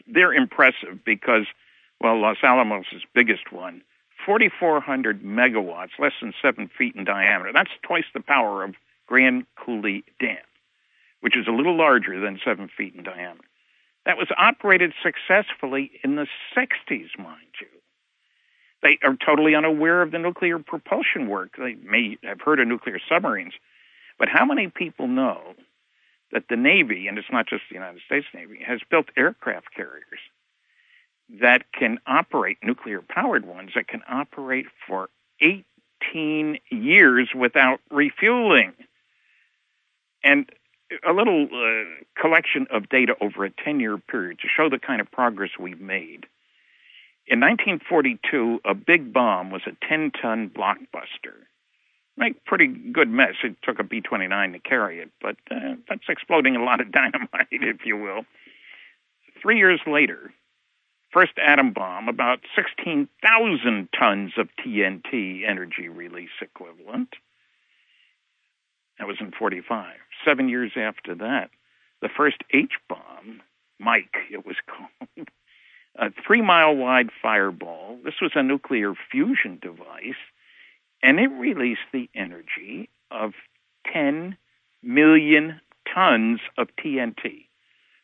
[0.07, 1.45] they're impressive because–
[2.01, 3.81] well, Los Alamos' is biggest one,
[4.25, 7.51] 4,400 megawatts, less than seven feet in diameter.
[7.53, 8.75] That's twice the power of
[9.07, 10.37] Grand Coulee Dam,
[11.21, 13.47] which is a little larger than seven feet in diameter.
[14.05, 17.67] That was operated successfully in the 60s, mind you.
[18.83, 21.55] They are totally unaware of the nuclear propulsion work.
[21.57, 23.53] They may have heard of nuclear submarines,
[24.19, 25.55] but how many people know
[26.31, 30.19] that the Navy, and it's not just the United States Navy, has built aircraft carriers
[31.41, 35.09] that can operate, nuclear powered ones, that can operate for
[35.41, 38.73] 18 years without refueling.
[40.23, 40.49] And
[41.07, 45.01] a little uh, collection of data over a 10 year period to show the kind
[45.01, 46.25] of progress we've made.
[47.27, 51.33] In 1942, a big bomb was a 10 ton blockbuster.
[52.17, 53.33] Make pretty good mess.
[53.43, 56.91] It took a B 29 to carry it, but uh, that's exploding a lot of
[56.91, 58.25] dynamite, if you will.
[59.41, 60.31] Three years later,
[61.11, 67.09] first atom bomb, about 16,000 tons of TNT energy release equivalent.
[68.99, 69.85] That was in 45.
[70.23, 71.49] Seven years after that,
[72.01, 73.41] the first H bomb,
[73.79, 75.27] Mike, it was called,
[75.95, 77.99] a three mile wide fireball.
[78.03, 80.21] This was a nuclear fusion device,
[81.01, 83.33] and it released the energy of
[83.91, 84.37] 10
[84.81, 85.59] million
[85.93, 87.45] tons of TNT.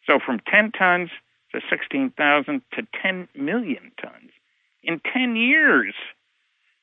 [0.06, 1.10] So from 10 tons
[1.54, 4.32] to 16,000 to 10 million tons
[4.84, 5.94] in 10 years.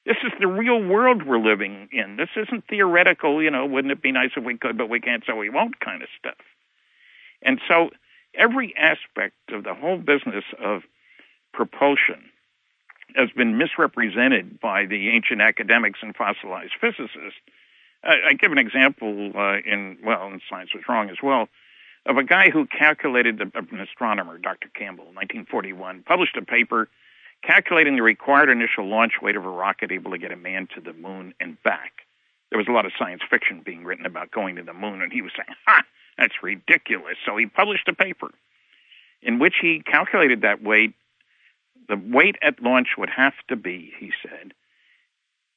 [0.08, 2.16] This is the real world we're living in.
[2.16, 5.22] This isn't theoretical, you know, wouldn't it be nice if we could, but we can't,
[5.26, 6.40] so we won't kind of stuff.
[7.42, 7.90] And so
[8.34, 10.80] every aspect of the whole business of
[11.52, 12.24] propulsion
[13.16, 17.36] has been misrepresented by the ancient academics and fossilized physicists.
[18.02, 21.50] I, I give an example uh, in, well, in science was wrong as well
[22.06, 24.68] of a guy who calculated, the, an astronomer, Dr.
[24.74, 26.88] Campbell, 1941, published a paper
[27.42, 30.80] calculating the required initial launch weight of a rocket able to get a man to
[30.80, 31.92] the moon and back.
[32.50, 35.12] There was a lot of science fiction being written about going to the moon, and
[35.12, 35.82] he was saying, ha,
[36.16, 37.16] that's ridiculous.
[37.24, 38.30] So he published a paper
[39.22, 40.94] in which he calculated that weight.
[41.88, 44.52] The weight at launch would have to be, he said,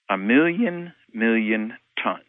[0.09, 2.21] a million million tons.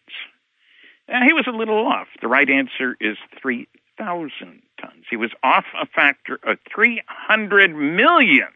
[1.09, 2.09] And he was a little off.
[2.21, 5.05] The right answer is three thousand tons.
[5.11, 8.49] He was off a factor of 300 million.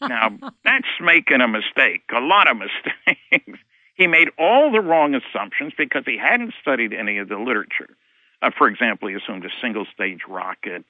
[0.00, 0.30] Now,
[0.64, 3.58] that's making a mistake, a lot of mistakes.
[3.96, 7.96] he made all the wrong assumptions because he hadn't studied any of the literature.
[8.42, 10.84] Uh, for example, he assumed a single stage rocket.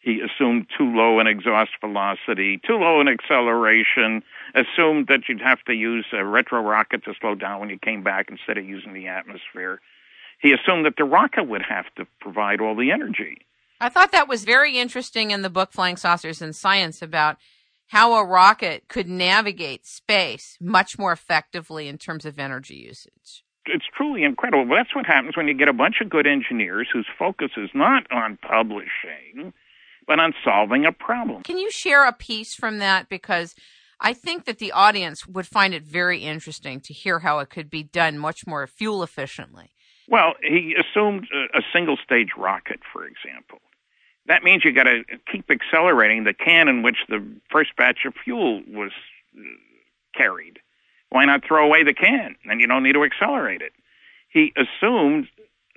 [0.00, 4.22] He assumed too low an exhaust velocity, too low an acceleration,
[4.54, 8.02] assumed that you'd have to use a retro rocket to slow down when you came
[8.02, 9.80] back instead of using the atmosphere
[10.40, 13.38] he assumed that the rocket would have to provide all the energy.
[13.80, 17.36] I thought that was very interesting in the book Flying Saucers and Science about
[17.90, 23.44] how a rocket could navigate space much more effectively in terms of energy usage.
[23.66, 24.64] It's truly incredible.
[24.64, 27.70] Well, that's what happens when you get a bunch of good engineers whose focus is
[27.74, 29.52] not on publishing,
[30.06, 31.42] but on solving a problem.
[31.42, 33.08] Can you share a piece from that?
[33.08, 33.54] Because
[34.00, 37.68] I think that the audience would find it very interesting to hear how it could
[37.68, 39.72] be done much more fuel efficiently.
[40.08, 43.58] Well, he assumed a single stage rocket, for example.
[44.26, 48.14] That means you got to keep accelerating the can in which the first batch of
[48.22, 48.92] fuel was
[49.36, 49.42] uh,
[50.16, 50.58] carried.
[51.08, 52.36] Why not throw away the can?
[52.46, 53.72] Then you don't need to accelerate it.
[54.28, 55.26] He assumed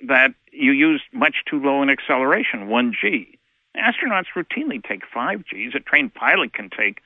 [0.06, 3.38] that you used much too low an acceleration, 1g.
[3.76, 5.74] Astronauts routinely take 5 Gs.
[5.74, 7.00] A trained pilot can take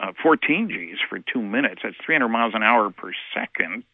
[0.00, 1.80] uh, 14 Gs for two minutes.
[1.82, 3.84] That's 300 miles an hour per second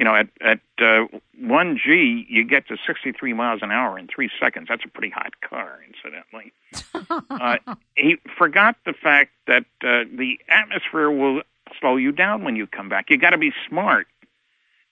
[0.00, 1.04] you know, at at uh,
[1.38, 4.68] one G, you get to 63 miles an hour in three seconds.
[4.70, 6.54] That's a pretty hot car, incidentally.
[7.30, 11.42] uh, he forgot the fact that uh, the atmosphere will
[11.78, 13.10] slow you down when you come back.
[13.10, 14.06] You got to be smart.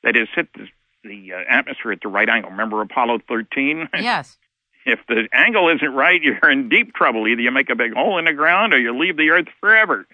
[0.03, 0.69] That is, hit the,
[1.03, 2.51] the uh, atmosphere at the right angle.
[2.51, 3.89] Remember Apollo 13?
[3.99, 4.37] Yes.
[4.85, 7.27] if the angle isn't right, you're in deep trouble.
[7.27, 10.07] Either you make a big hole in the ground or you leave the Earth forever.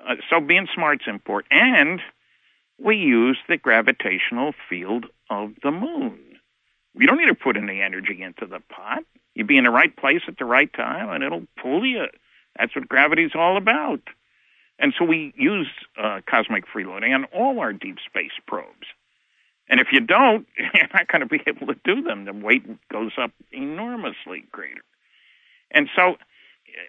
[0.00, 1.52] Uh, so being smart's important.
[1.52, 2.00] And
[2.78, 6.18] we use the gravitational field of the moon.
[6.94, 9.04] You don't need to put any energy into the pot.
[9.34, 12.06] You be in the right place at the right time, and it'll pull you.
[12.58, 14.00] That's what gravity's all about.
[14.78, 15.68] And so we use
[16.00, 18.86] uh, cosmic freeloading on all our deep space probes.
[19.68, 22.24] And if you don't, you're not going to be able to do them.
[22.24, 24.82] The weight goes up enormously greater.
[25.70, 26.16] And so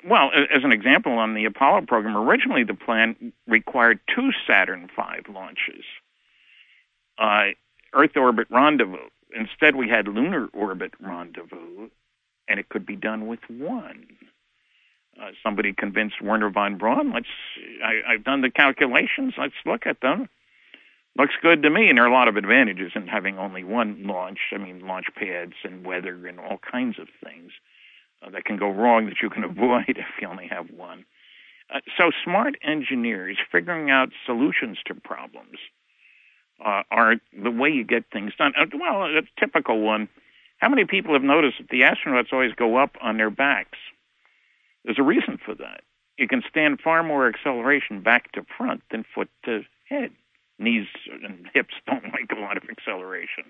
[0.07, 5.31] well, as an example, on the Apollo program, originally the plan required two Saturn V
[5.31, 5.83] launches,
[7.17, 7.49] uh,
[7.93, 9.09] Earth orbit rendezvous.
[9.35, 11.89] Instead, we had lunar orbit rendezvous,
[12.47, 14.05] and it could be done with one.
[15.19, 17.11] Uh, somebody convinced Wernher von Braun.
[17.13, 17.27] Let's.
[17.83, 19.33] I, I've done the calculations.
[19.37, 20.29] Let's look at them.
[21.17, 24.07] Looks good to me, and there are a lot of advantages in having only one
[24.07, 24.39] launch.
[24.53, 27.51] I mean, launch pads and weather and all kinds of things
[28.25, 31.05] uh, that can go wrong that you can avoid if you only have one.
[31.73, 35.57] Uh, so smart engineers figuring out solutions to problems
[36.63, 38.53] uh, are the way you get things done.
[38.59, 40.09] Uh, well, a typical one.
[40.57, 43.77] How many people have noticed that the astronauts always go up on their backs?
[44.83, 45.81] There's a reason for that.
[46.17, 50.11] You can stand far more acceleration back to front than foot to head.
[50.57, 50.87] Knees
[51.23, 53.45] and hips don't like a lot of acceleration.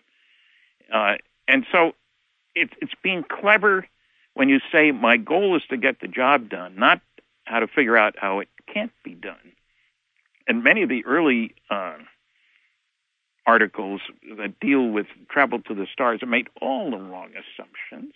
[0.94, 1.16] Uh,
[1.48, 1.94] And so
[2.54, 3.88] it's it's being clever
[4.40, 7.02] when you say my goal is to get the job done, not
[7.44, 9.52] how to figure out how it can't be done.
[10.48, 11.98] And many of the early uh,
[13.46, 14.00] articles
[14.38, 18.14] that deal with travel to the stars have made all the wrong assumptions.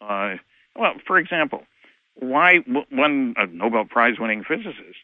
[0.00, 0.36] Uh,
[0.76, 1.64] well, for example,
[2.14, 2.58] why
[2.88, 5.02] one Nobel Prize winning physicist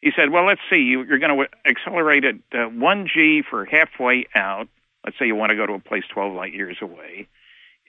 [0.00, 4.26] he said, well, let's see, you, are going to accelerate at uh, 1g for halfway
[4.34, 4.68] out.
[5.04, 7.26] Let's say you want to go to a place 12 light years away,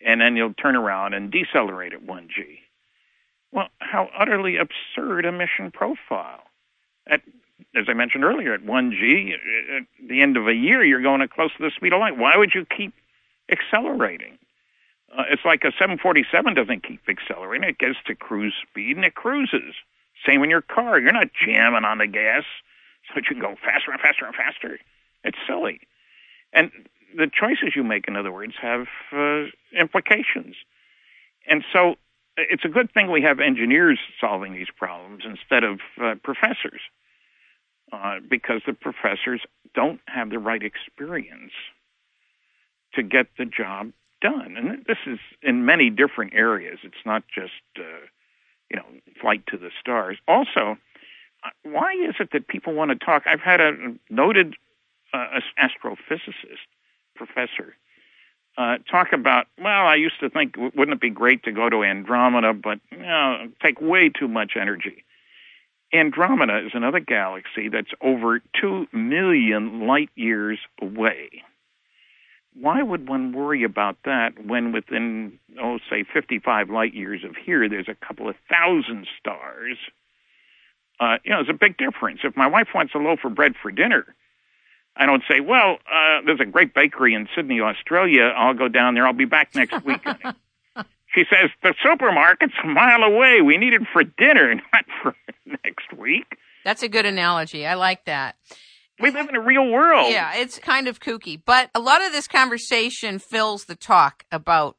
[0.06, 2.60] and then you'll turn around and decelerate at 1g.
[3.52, 6.44] Well, how utterly absurd a mission profile.
[7.08, 7.22] At,
[7.76, 9.34] as I mentioned earlier, at 1g,
[9.78, 12.18] at the end of a year, you're going close to the speed of light.
[12.18, 12.94] Why would you keep
[13.52, 14.38] accelerating?
[15.18, 17.68] Uh, it's like a 747 doesn't keep accelerating.
[17.68, 19.74] It gets to cruise speed and it cruises.
[20.26, 21.00] Same in your car.
[21.00, 22.44] You're not jamming on the gas
[23.08, 24.80] so that you can go faster and faster and faster.
[25.24, 25.82] It's silly.
[26.54, 26.72] And
[27.16, 29.46] the choices you make, in other words, have uh,
[29.78, 30.56] implications.
[31.48, 31.96] And so
[32.38, 36.82] it's a good thing we have engineers solving these problems instead of uh, professors,
[37.92, 39.42] uh, because the professors
[39.74, 41.52] don't have the right experience
[42.94, 43.92] to get the job
[44.22, 44.56] done.
[44.58, 46.80] And this is in many different areas.
[46.84, 48.08] It's not just uh,
[48.70, 48.86] you know,
[49.22, 50.18] flight to the stars.
[50.28, 50.78] Also,
[51.44, 53.24] uh, why is it that people want to talk?
[53.26, 53.72] I've had a
[54.10, 54.56] noted
[55.14, 56.68] uh, astrophysicist
[57.20, 57.76] professor
[58.58, 59.46] uh, talk about.
[59.58, 62.98] Well, I used to think, wouldn't it be great to go to Andromeda, but you
[62.98, 65.04] know, take way too much energy.
[65.94, 71.44] Andromeda is another galaxy that's over two million light years away
[72.60, 77.70] why would one worry about that when within, oh, say 55 light years of here,
[77.70, 79.78] there's a couple of thousand stars?
[81.00, 82.22] Uh, you know, there's a big difference.
[82.24, 84.16] If my wife wants a loaf of bread for dinner,
[85.00, 88.34] I don't say, well, uh, there's a great bakery in Sydney, Australia.
[88.36, 89.08] I'll go down there.
[89.08, 90.02] I'll be back next week.
[91.16, 93.42] she says, the supermarket's a mile away.
[93.42, 96.26] We need it for dinner, not for next week.
[96.66, 97.66] That's a good analogy.
[97.66, 98.36] I like that.
[99.00, 100.12] We live in a real world.
[100.12, 101.42] Yeah, it's kind of kooky.
[101.44, 104.76] But a lot of this conversation fills the talk about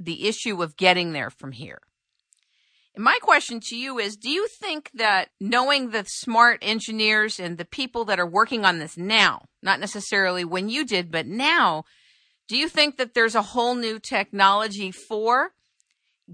[0.00, 1.80] the issue of getting there from here.
[2.98, 7.64] My question to you is Do you think that knowing the smart engineers and the
[7.64, 11.84] people that are working on this now, not necessarily when you did, but now,
[12.48, 15.52] do you think that there's a whole new technology for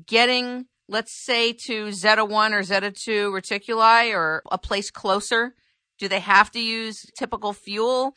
[0.07, 5.55] getting, let's say, to Zeta 1 or Zeta 2 Reticuli or a place closer
[5.99, 8.15] do they have to use typical fuel?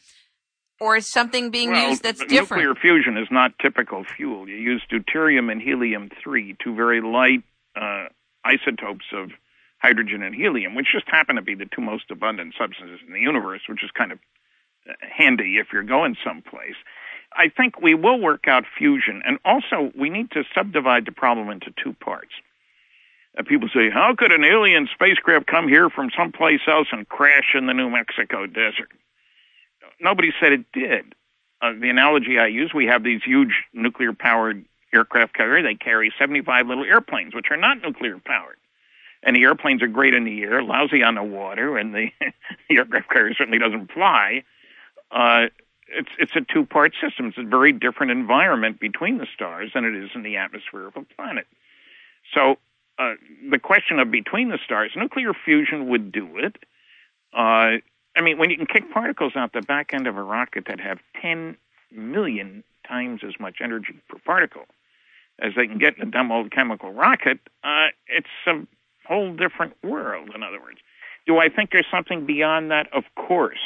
[0.80, 2.64] Or is something being well, used that's different?
[2.64, 4.48] Nuclear fusion is not typical fuel.
[4.48, 7.44] You use deuterium and helium 3, two very light
[7.76, 8.10] uh,
[8.48, 9.32] isotopes of
[9.80, 13.20] hydrogen and helium, which just happen to be the two most abundant substances in the
[13.20, 14.20] universe, which is kind of
[14.90, 16.76] uh, handy if you're going someplace.
[17.34, 21.50] I think we will work out fusion, and also we need to subdivide the problem
[21.50, 22.32] into two parts.
[23.36, 27.54] And people say, how could an alien spacecraft come here from someplace else and crash
[27.54, 28.90] in the New Mexico desert?
[30.00, 31.14] Nobody said it did.
[31.62, 35.64] Uh, the analogy I use, we have these huge nuclear powered aircraft carrier.
[35.64, 38.58] They carry 75 little airplanes, which are not nuclear powered.
[39.24, 42.10] And the airplanes are great in the air, lousy on the water, and the,
[42.70, 44.44] the aircraft carrier certainly doesn't fly.
[45.12, 45.48] Uh,
[45.90, 47.28] it's it's a two part system.
[47.28, 50.96] It's a very different environment between the stars than it is in the atmosphere of
[50.98, 51.48] a planet.
[52.34, 52.58] So
[53.00, 53.14] uh,
[53.50, 56.58] the question of between the stars, nuclear fusion would do it.
[57.34, 57.80] Uh,
[58.16, 60.80] I mean, when you can kick particles out the back end of a rocket that
[60.80, 61.56] have 10
[61.92, 64.66] million times as much energy per particle
[65.40, 68.66] as they can get in a dumb old chemical rocket, uh, it's a
[69.08, 70.80] whole different world, in other words.
[71.26, 72.88] Do I think there's something beyond that?
[72.94, 73.60] Of course.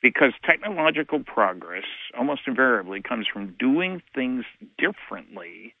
[0.00, 1.84] Because technological progress
[2.16, 4.44] almost invariably comes from doing things
[4.78, 5.74] differently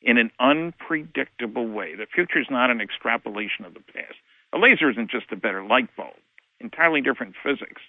[0.00, 1.94] in an unpredictable way.
[1.94, 4.14] The future is not an extrapolation of the past.
[4.54, 6.14] A laser isn't just a better light bulb,
[6.60, 7.82] entirely different physics.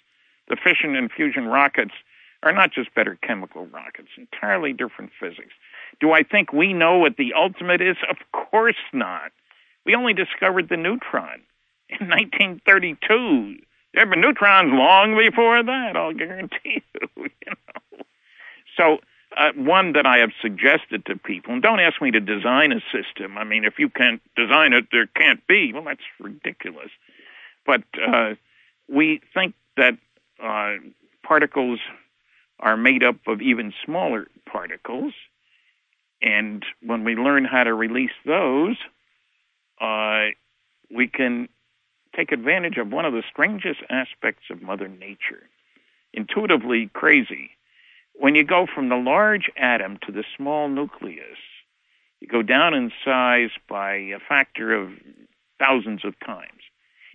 [0.48, 1.94] The fission and fusion rockets
[2.42, 5.52] are not just better chemical rockets, entirely different physics.
[6.00, 7.96] Do I think we know what the ultimate is?
[8.08, 9.32] Of course not.
[9.84, 11.42] We only discovered the neutron
[11.88, 13.58] in 1932.
[13.92, 17.08] There have been neutrons long before that, I'll guarantee you.
[17.16, 18.04] you know?
[18.76, 18.98] So
[19.36, 22.80] uh, one that I have suggested to people, and don't ask me to design a
[22.92, 23.36] system.
[23.36, 25.72] I mean, if you can't design it, there can't be.
[25.72, 26.90] Well, that's ridiculous.
[27.66, 28.34] But uh,
[28.88, 29.98] we think that
[30.42, 30.76] uh,
[31.22, 31.80] particles
[32.60, 35.12] are made up of even smaller particles,
[36.22, 38.76] and when we learn how to release those,
[39.80, 40.26] uh,
[40.94, 41.48] we can
[42.14, 45.48] take advantage of one of the strangest aspects of Mother Nature.
[46.12, 47.50] Intuitively crazy
[48.20, 51.38] when you go from the large atom to the small nucleus,
[52.20, 54.90] you go down in size by a factor of
[55.58, 56.60] thousands of times.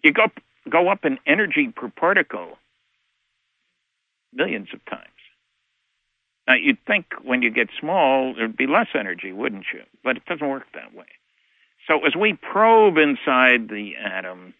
[0.03, 0.27] You go
[0.67, 2.57] go up in energy per particle
[4.33, 5.14] millions of times.
[6.47, 9.81] Now, you'd think when you get small, there'd be less energy, wouldn't you?
[10.03, 11.05] But it doesn't work that way.
[11.87, 14.53] So as we probe inside the atom,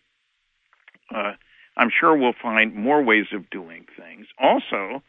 [1.14, 1.34] uh,
[1.78, 4.28] I'm sure we'll find more ways of doing things.
[4.40, 5.04] Also,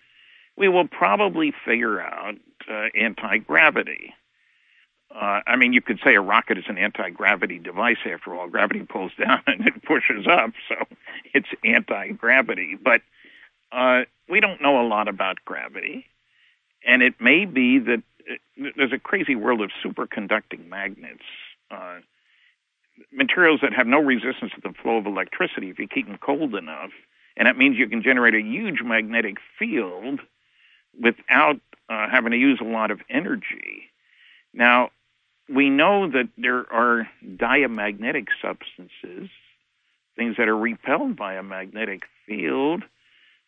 [0.56, 2.34] we will probably figure out
[2.70, 4.14] uh, anti gravity.
[5.14, 8.48] Uh, I mean, you could say a rocket is an anti gravity device after all.
[8.48, 10.74] Gravity pulls down and it pushes up, so
[11.32, 12.76] it's anti gravity.
[12.82, 13.02] But
[13.72, 16.06] uh, we don't know a lot about gravity.
[16.86, 21.24] And it may be that uh, there's a crazy world of superconducting magnets,
[21.70, 21.98] uh,
[23.12, 26.54] materials that have no resistance to the flow of electricity if you keep them cold
[26.54, 26.90] enough.
[27.36, 30.20] And that means you can generate a huge magnetic field
[30.98, 31.60] without
[31.90, 33.90] uh, having to use a lot of energy.
[34.54, 34.90] Now,
[35.48, 39.28] we know that there are diamagnetic substances,
[40.16, 42.82] things that are repelled by a magnetic field.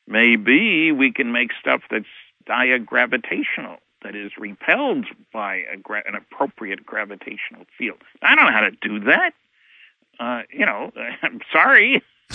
[0.07, 2.05] Maybe we can make stuff that's
[2.49, 7.99] diagravitational, that is repelled by gra- an appropriate gravitational field.
[8.23, 9.33] I don't know how to do that.
[10.21, 10.91] Uh, you know,
[11.23, 12.03] I'm sorry.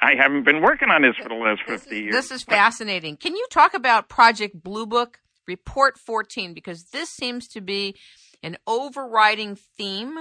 [0.00, 2.14] I haven't been working on this for the last 50 years.
[2.14, 3.16] This is fascinating.
[3.16, 6.54] Can you talk about Project Blue Book Report 14?
[6.54, 7.96] Because this seems to be
[8.42, 10.14] an overriding theme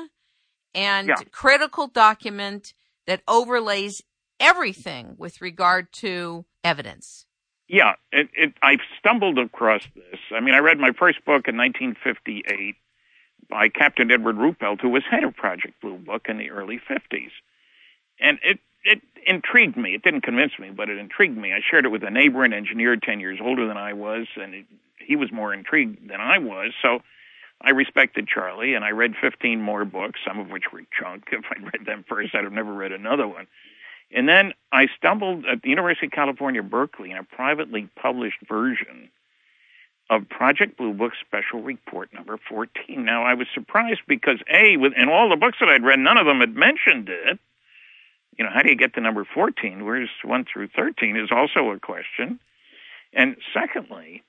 [0.73, 1.15] and yeah.
[1.31, 2.73] critical document
[3.05, 4.01] that overlays
[4.39, 7.25] everything with regard to evidence.
[7.73, 10.19] Yeah, it, it, I stumbled across this.
[10.31, 12.75] I mean, I read my first book in 1958
[13.49, 17.31] by Captain Edward Ruppelt, who was head of Project Blue Book in the early 50s.
[18.19, 19.95] And it it intrigued me.
[19.95, 21.51] It didn't convince me, but it intrigued me.
[21.51, 24.53] I shared it with a neighbor, an engineer 10 years older than I was, and
[24.53, 24.65] it,
[24.99, 26.73] he was more intrigued than I was.
[26.79, 26.99] So
[27.59, 31.23] I respected Charlie, and I read 15 more books, some of which were junk.
[31.31, 33.47] If I'd read them first, I'd have never read another one.
[34.13, 39.09] And then I stumbled at the University of California, Berkeley, in a privately published version
[40.09, 43.03] of Project Blue Book Special Report Number 14.
[43.03, 46.25] Now, I was surprised because, A, in all the books that I'd read, none of
[46.25, 47.39] them had mentioned it
[48.37, 49.85] you know, how do you get to number 14?
[49.85, 52.39] Where's 1 through 13 is also a question.
[53.13, 54.23] And secondly,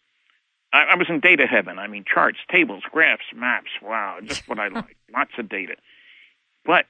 [0.72, 1.78] I, I was in data heaven.
[1.78, 3.70] I mean, charts, tables, graphs, maps.
[3.82, 4.96] Wow, just what I like.
[5.14, 5.76] Lots of data.
[6.64, 6.86] But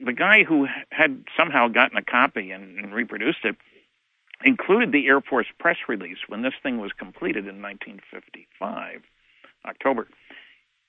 [0.00, 3.56] the guy who had somehow gotten a copy and, and reproduced it
[4.44, 9.02] included the Air Force press release when this thing was completed in 1955,
[9.66, 10.08] October.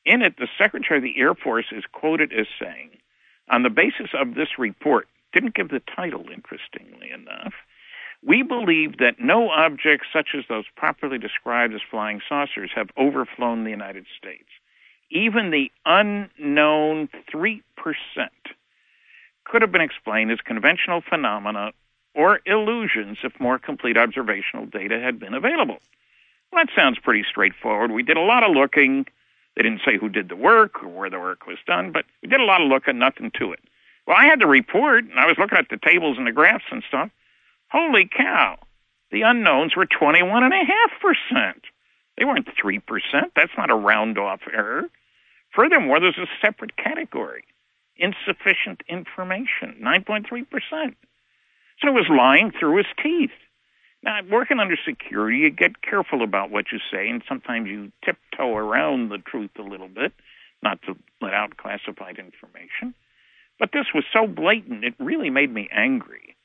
[0.06, 2.90] In it, the Secretary of the Air Force is quoted as saying,
[3.50, 7.54] on the basis of this report, didn't give the title, interestingly enough.
[8.26, 13.64] We believe that no objects such as those properly described as flying saucers have overflown
[13.64, 14.48] the United States.
[15.12, 17.62] Even the unknown 3%
[19.46, 21.72] could have been explained as conventional phenomena
[22.16, 25.80] or illusions if more complete observational data had been available.
[26.52, 27.92] Well, that sounds pretty straightforward.
[27.92, 29.06] We did a lot of looking.
[29.56, 32.30] They didn't say who did the work or where the work was done, but we
[32.30, 33.60] did a lot of looking, nothing to it.
[34.06, 36.66] Well, I had the report, and I was looking at the tables and the graphs
[36.72, 37.10] and stuff.
[37.70, 38.58] Holy cow!
[39.12, 41.54] The unknowns were 21.5%.
[42.18, 42.82] They weren't 3%.
[43.36, 44.90] That's not a round off error.
[45.56, 47.44] Furthermore, there's a separate category
[47.98, 50.46] insufficient information, 9.3%.
[51.80, 53.32] So he was lying through his teeth.
[54.04, 58.56] Now, working under security, you get careful about what you say, and sometimes you tiptoe
[58.56, 60.12] around the truth a little bit,
[60.62, 62.94] not to let out classified information.
[63.60, 66.36] But this was so blatant, it really made me angry.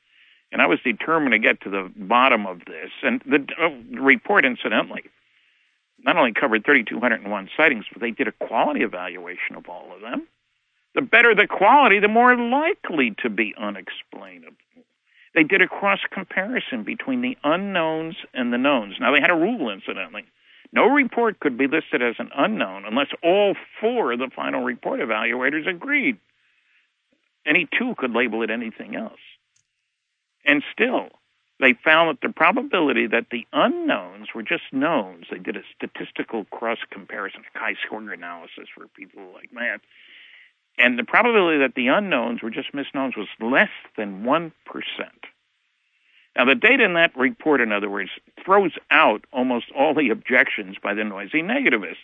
[0.51, 2.91] And I was determined to get to the bottom of this.
[3.03, 5.03] And the, uh, the report, incidentally,
[6.03, 10.27] not only covered 3,201 sightings, but they did a quality evaluation of all of them.
[10.95, 14.55] The better the quality, the more likely to be unexplainable.
[15.35, 18.95] They did a cross comparison between the unknowns and the knowns.
[18.99, 20.25] Now, they had a rule, incidentally.
[20.71, 24.99] No report could be listed as an unknown unless all four of the final report
[24.99, 26.17] evaluators agreed.
[27.45, 29.19] Any two could label it anything else.
[30.45, 31.09] And still,
[31.59, 36.45] they found that the probability that the unknowns were just knowns, they did a statistical
[36.45, 39.81] cross comparison, a chi square analysis for people like math,
[40.79, 44.51] and the probability that the unknowns were just misknowns was less than 1%.
[46.35, 48.11] Now, the data in that report, in other words,
[48.43, 51.97] throws out almost all the objections by the noisy negativists.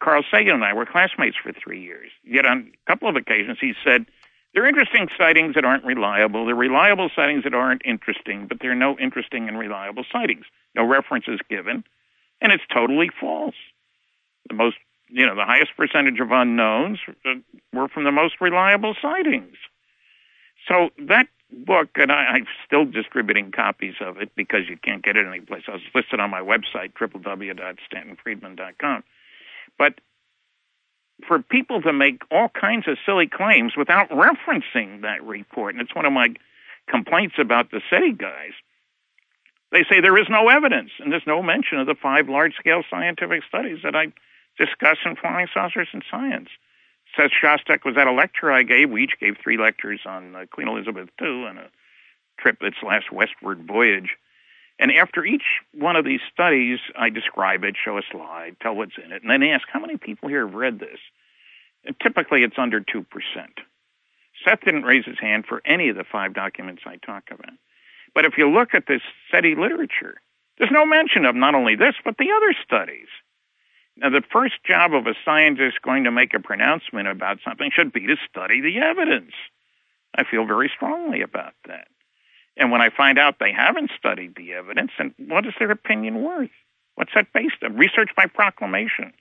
[0.00, 2.10] Carl Sagan and I were classmates for three years.
[2.24, 4.06] Yet on a couple of occasions, he said,
[4.54, 6.44] they're interesting sightings that aren't reliable.
[6.44, 10.44] They're reliable sightings that aren't interesting, but there are no interesting and reliable sightings.
[10.74, 11.84] no references given,
[12.40, 13.54] and it's totally false.
[14.48, 14.76] The most,
[15.12, 16.98] you know, the highest percentage of unknowns
[17.72, 19.56] were from the most reliable sightings.
[20.66, 25.18] So that book, and I, am still distributing copies of it because you can't get
[25.18, 25.64] it anyplace.
[25.68, 29.04] It's listed on my website, www.stantonfriedman.com.
[29.78, 30.00] But
[31.28, 35.94] for people to make all kinds of silly claims without referencing that report, and it's
[35.94, 36.28] one of my
[36.88, 38.52] complaints about the SETI guys.
[39.70, 42.82] They say there is no evidence, and there's no mention of the five large scale
[42.90, 44.12] scientific studies that I
[44.58, 46.48] discuss in Flying Saucers and Science.
[47.16, 48.90] Seth Shostak was at a lecture I gave.
[48.90, 51.70] We each gave three lectures on uh, Queen Elizabeth II and a
[52.38, 54.16] trip its last westward voyage.
[54.78, 55.44] And after each
[55.74, 59.30] one of these studies, I describe it, show a slide, tell what's in it, and
[59.30, 60.98] then ask how many people here have read this.
[61.84, 63.60] And typically, it's under two percent.
[64.44, 67.54] Seth didn't raise his hand for any of the five documents I talk about.
[68.14, 70.20] But if you look at this SETI literature,
[70.58, 73.08] there's no mention of not only this, but the other studies.
[73.96, 77.92] Now, the first job of a scientist going to make a pronouncement about something should
[77.92, 79.32] be to study the evidence.
[80.14, 81.88] I feel very strongly about that.
[82.56, 86.22] And when I find out they haven't studied the evidence, then what is their opinion
[86.22, 86.50] worth?
[86.94, 87.76] What's that based on?
[87.76, 89.12] Research by proclamation.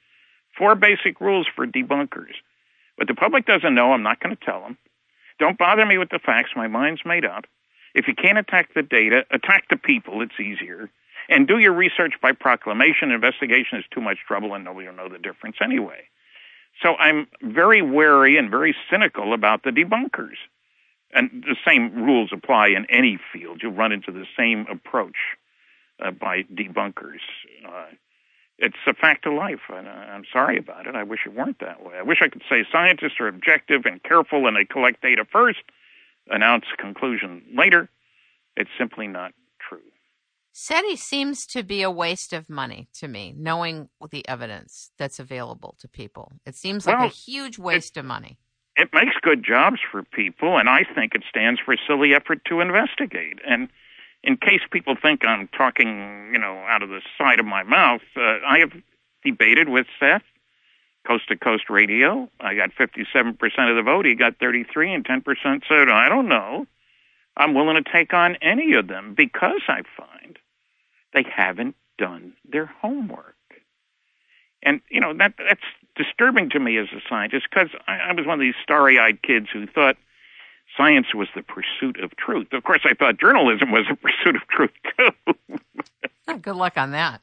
[0.58, 2.34] Four basic rules for debunkers.
[2.98, 4.78] But the public doesn't know, I'm not going to tell them.
[5.40, 7.46] Don't bother me with the facts, my mind's made up.
[7.94, 10.90] If you can't attack the data, attack the people, it's easier.
[11.32, 13.10] And do your research by proclamation.
[13.10, 16.02] Investigation is too much trouble, and nobody will know the difference anyway.
[16.84, 20.36] So I'm very wary and very cynical about the debunkers.
[21.14, 23.62] And the same rules apply in any field.
[23.64, 25.16] You'll run into the same approach
[26.04, 27.22] uh, by debunkers.
[27.66, 27.86] Uh,
[28.58, 30.96] it's a fact of life, and I'm sorry about it.
[30.96, 31.96] I wish it weren't that way.
[31.98, 35.60] I wish I could say scientists are objective and careful and they collect data first,
[36.28, 37.90] announce conclusion later.
[38.58, 39.34] It's simply not
[40.54, 45.76] SETI seems to be a waste of money to me, knowing the evidence that's available
[45.80, 46.34] to people.
[46.46, 48.38] It seems like well, a huge waste it, of money.
[48.76, 52.44] It makes good jobs for people, and I think it stands for a silly effort
[52.46, 53.40] to investigate.
[53.48, 53.70] And
[54.24, 58.02] in case people think I'm talking, you know, out of the side of my mouth,
[58.16, 58.72] uh, I have
[59.24, 60.24] debated with Seth,
[61.08, 62.30] Coast to Coast Radio.
[62.40, 63.36] I got 57%
[63.70, 64.06] of the vote.
[64.06, 65.24] He got 33, and 10%
[65.68, 66.68] said, I don't know.
[67.38, 70.38] I'm willing to take on any of them because I find
[71.14, 73.36] they haven't done their homework.
[74.64, 75.62] And, you know, that that's
[75.96, 79.22] disturbing to me as a scientist because I, I was one of these starry eyed
[79.22, 79.98] kids who thought
[80.78, 82.48] science was the pursuit of truth.
[82.54, 85.36] Of course, I thought journalism was a pursuit of truth, too.
[86.28, 87.22] oh, good luck on that.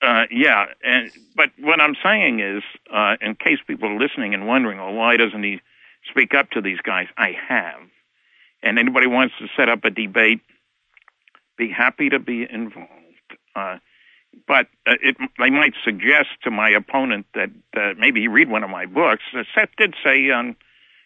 [0.00, 4.48] Uh, yeah, and but what I'm saying is, uh, in case people are listening and
[4.48, 5.60] wondering, well, why doesn't he
[6.10, 7.06] speak up to these guys?
[7.16, 7.82] I have,
[8.62, 10.40] and anybody wants to set up a debate,
[11.56, 12.88] be happy to be involved.
[13.54, 13.78] Uh,
[14.46, 18.64] but uh, it, I might suggest to my opponent that uh, maybe he read one
[18.64, 19.22] of my books.
[19.36, 20.56] Uh, Seth did say on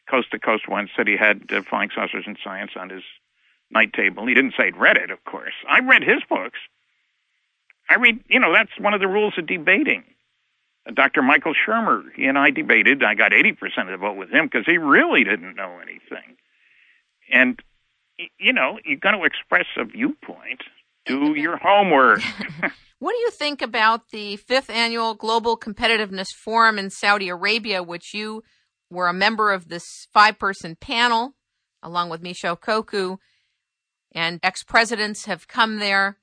[0.09, 3.03] Coast to Coast once that he had uh, Flying Saucers and Science on his
[3.71, 4.27] night table.
[4.27, 5.55] He didn't say he'd read it, of course.
[5.69, 6.59] I read his books.
[7.89, 10.05] I read, you know, that's one of the rules of debating.
[10.87, 11.23] Uh, Dr.
[11.23, 13.03] Michael Shermer, he and I debated.
[13.03, 16.36] I got 80% of the vote with him because he really didn't know anything.
[17.33, 17.61] And,
[18.39, 20.63] you know, you're going to express a viewpoint
[21.07, 22.21] do your homework.
[22.99, 28.13] what do you think about the fifth annual Global Competitiveness Forum in Saudi Arabia, which
[28.13, 28.43] you
[28.91, 31.35] were a member of this five person panel,
[31.83, 33.19] along with Michio Kaku,
[34.13, 36.19] and ex presidents have come there.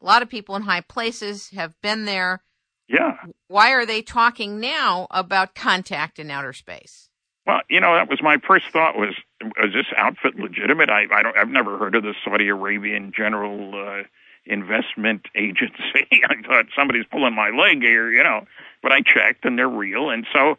[0.00, 2.42] A lot of people in high places have been there.
[2.88, 3.16] Yeah.
[3.48, 7.07] Why are they talking now about contact in outer space?
[7.48, 10.90] Well, you know, that was my first thought was, is this outfit legitimate?
[10.90, 14.02] I, I don't, I've never heard of the Saudi Arabian General uh,
[14.44, 16.06] investment agency.
[16.12, 18.46] I thought somebody's pulling my leg here, you know,
[18.82, 20.10] but I checked and they're real.
[20.10, 20.58] And so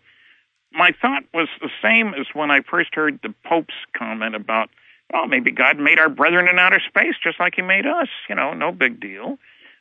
[0.74, 4.72] my thought was the same as when I first heard the Pope's comment about,
[5.14, 8.34] well, maybe God made our brethren in outer space just like he made us, you
[8.34, 9.38] know, no big deal.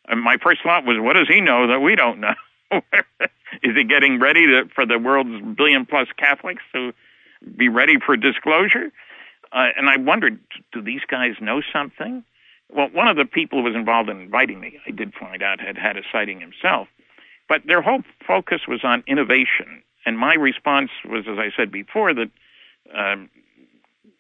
[0.07, 2.35] And my first thought was, what does he know that we don't know?
[3.63, 6.93] Is it getting ready to, for the world's billion plus Catholics to
[7.57, 8.93] be ready for disclosure?
[9.53, 10.39] Uh, and I wondered,
[10.73, 12.25] do these guys know something?
[12.71, 15.61] Well, one of the people who was involved in inviting me, I did find out,
[15.61, 16.89] had had a sighting himself.
[17.49, 19.83] But their whole focus was on innovation.
[20.05, 22.31] And my response was, as I said before, that
[22.95, 23.31] um,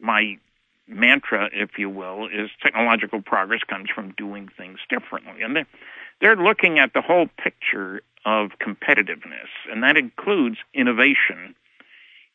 [0.00, 0.38] my
[0.86, 5.42] mantra, if you will, is technological progress comes from doing things differently.
[5.42, 5.66] And they're,
[6.20, 11.54] they're looking at the whole picture of competitiveness, and that includes innovation.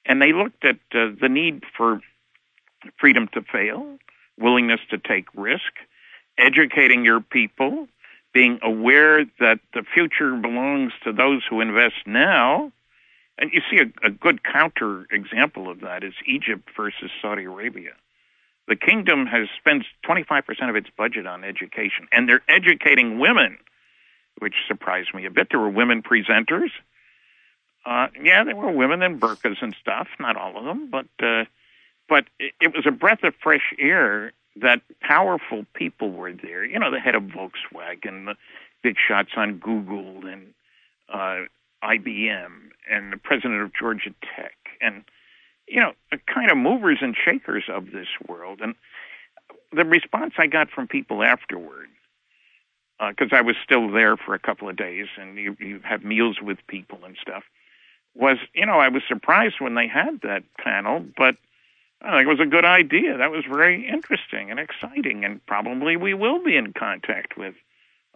[0.05, 2.01] And they looked at uh, the need for
[2.99, 3.97] freedom to fail,
[4.37, 5.73] willingness to take risk,
[6.37, 7.87] educating your people,
[8.33, 12.71] being aware that the future belongs to those who invest now.
[13.37, 17.91] And you see a, a good counter example of that is Egypt versus Saudi Arabia.
[18.67, 23.57] The kingdom has spent 25% of its budget on education, and they're educating women,
[24.39, 25.47] which surprised me a bit.
[25.51, 26.69] There were women presenters.
[27.85, 31.43] Uh, yeah, there were women in burqas and stuff, not all of them, but uh,
[32.07, 36.63] but it, was a breath of fresh air that powerful people were there.
[36.63, 38.35] You know, the head of Volkswagen, the
[38.83, 40.53] big shots on Google and
[41.11, 41.47] uh,
[41.83, 42.51] IBM,
[42.89, 45.03] and the president of Georgia Tech, and
[45.67, 45.93] you know,
[46.33, 48.59] kind of movers and shakers of this world.
[48.61, 48.75] And
[49.71, 51.87] the response I got from people afterward,
[52.99, 56.03] because uh, I was still there for a couple of days, and you you have
[56.03, 57.43] meals with people and stuff,
[58.15, 61.35] was you know I was surprised when they had that panel, but
[62.01, 63.17] I think it was a good idea.
[63.17, 67.55] That was very interesting and exciting, and probably we will be in contact with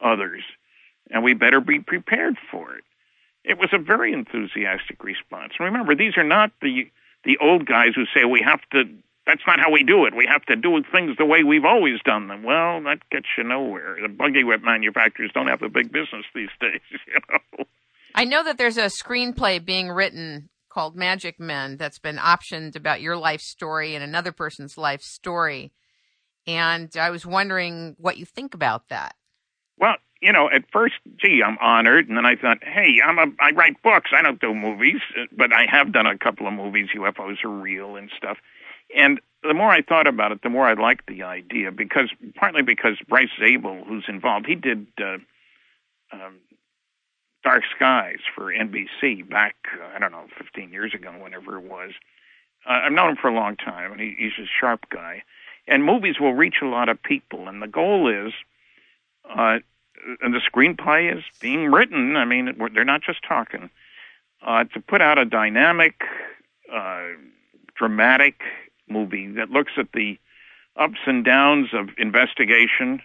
[0.01, 0.43] others,
[1.09, 2.83] and we better be prepared for it.
[3.43, 5.53] It was a very enthusiastic response.
[5.59, 6.91] Remember, these are not the
[7.23, 8.83] the old guys who say we have to.
[9.27, 10.15] That's not how we do it.
[10.15, 12.43] We have to do things the way we've always done them.
[12.43, 13.97] Well, that gets you nowhere.
[14.01, 16.79] The buggy whip manufacturers don't have a big business these days.
[16.89, 17.65] You know.
[18.15, 23.01] I know that there's a screenplay being written called Magic Men that's been optioned about
[23.01, 25.73] your life story and another person's life story.
[26.47, 29.15] And I was wondering what you think about that.
[29.77, 33.25] Well, you know, at first, gee, I'm honored, and then I thought, hey, I'm a,
[33.39, 34.11] I write books.
[34.17, 35.01] I don't do movies,
[35.35, 36.87] but I have done a couple of movies.
[36.95, 38.37] UFOs are real and stuff.
[38.95, 42.61] And the more I thought about it, the more I liked the idea because partly
[42.61, 45.17] because Bryce Zabel, who's involved, he did uh,
[46.11, 46.39] um,
[47.43, 51.91] Dark Skies for NBC back, uh, I don't know, 15 years ago, whenever it was.
[52.67, 55.23] Uh, I've known him for a long time, and he, he's a sharp guy.
[55.67, 58.33] And movies will reach a lot of people, and the goal is,
[59.29, 59.59] uh,
[60.21, 62.15] and the screenplay is being written.
[62.15, 63.69] I mean, they're not just talking.
[64.45, 66.01] Uh, to put out a dynamic,
[66.73, 67.07] uh,
[67.75, 68.41] dramatic
[68.89, 70.17] movie that looks at the
[70.75, 73.01] ups and downs of investigation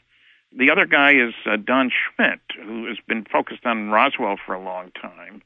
[0.57, 4.63] the other guy is uh, Don Schmitt, who has been focused on Roswell for a
[4.63, 5.43] long time.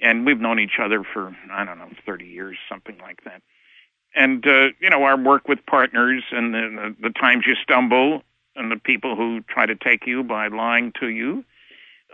[0.00, 3.42] And we've known each other for, I don't know, 30 years, something like that.
[4.14, 8.22] And, uh, you know, our work with partners and the, the, the times you stumble
[8.56, 11.44] and the people who try to take you by lying to you.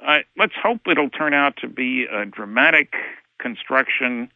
[0.04, 2.94] Uh, let's hope it'll turn out to be a dramatic
[3.38, 4.30] construction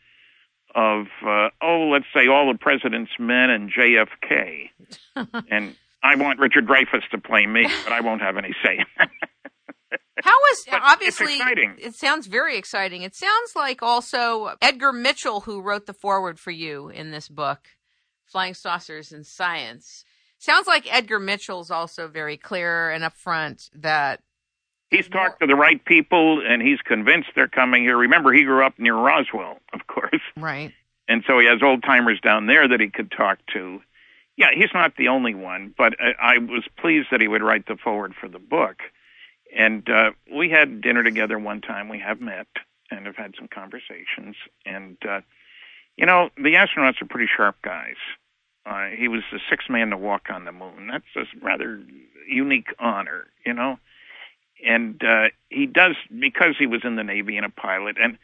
[0.74, 4.70] of, uh, oh, let's say all the president's men and JFK.
[5.50, 8.84] and I want Richard Dreyfuss to play me, but I won't have any say.
[10.22, 11.38] How was obviously
[11.78, 13.02] it sounds very exciting.
[13.02, 17.68] It sounds like also Edgar Mitchell who wrote the foreword for you in this book,
[18.26, 20.04] Flying Saucers and Science.
[20.38, 24.20] Sounds like Edgar Mitchell's also very clear and upfront that
[24.90, 27.96] he's talked to the right people and he's convinced they're coming here.
[27.96, 30.22] Remember he grew up near Roswell, of course.
[30.36, 30.72] Right.
[31.08, 33.80] And so he has old timers down there that he could talk to
[34.40, 37.66] yeah, he's not the only one, but I, I was pleased that he would write
[37.66, 38.78] the foreword for the book.
[39.54, 41.90] And uh, we had dinner together one time.
[41.90, 42.46] We have met
[42.90, 44.36] and have had some conversations.
[44.64, 45.20] And, uh,
[45.98, 47.96] you know, the astronauts are pretty sharp guys.
[48.64, 50.88] Uh, he was the sixth man to walk on the moon.
[50.90, 51.82] That's a rather
[52.26, 53.78] unique honor, you know.
[54.66, 58.18] And uh, he does because he was in the Navy and a pilot, and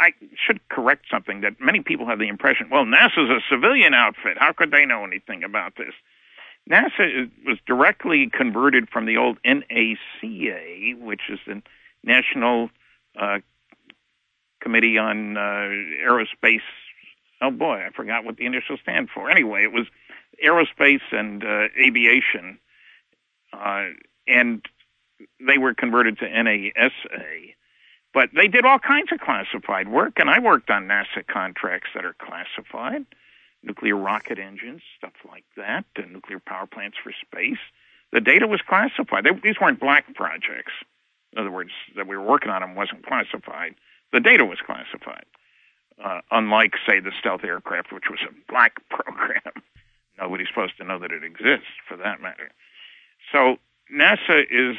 [0.00, 4.36] I should correct something that many people have the impression, well, NASA's a civilian outfit.
[4.38, 5.94] How could they know anything about this?
[6.68, 11.62] NASA was directly converted from the old NACA, which is the
[12.02, 12.70] National
[13.18, 13.38] uh,
[14.60, 16.60] Committee on uh, Aerospace.
[17.40, 19.30] Oh boy, I forgot what the initials stand for.
[19.30, 19.86] Anyway, it was
[20.44, 22.58] aerospace and uh, aviation,
[23.52, 23.86] uh,
[24.26, 24.64] and
[25.46, 27.54] they were converted to NASA
[28.12, 32.04] but they did all kinds of classified work, and I worked on NASA contracts that
[32.04, 33.06] are classified
[33.62, 37.58] nuclear rocket engines, stuff like that, and nuclear power plants for space.
[38.12, 39.24] The data was classified.
[39.24, 40.72] They, these weren't black projects.
[41.32, 43.74] In other words, that we were working on them wasn't classified.
[44.12, 45.26] The data was classified.
[46.02, 49.62] Uh, unlike, say, the stealth aircraft, which was a black program.
[50.18, 52.50] Nobody's supposed to know that it exists, for that matter.
[53.30, 53.58] So
[53.92, 54.76] NASA is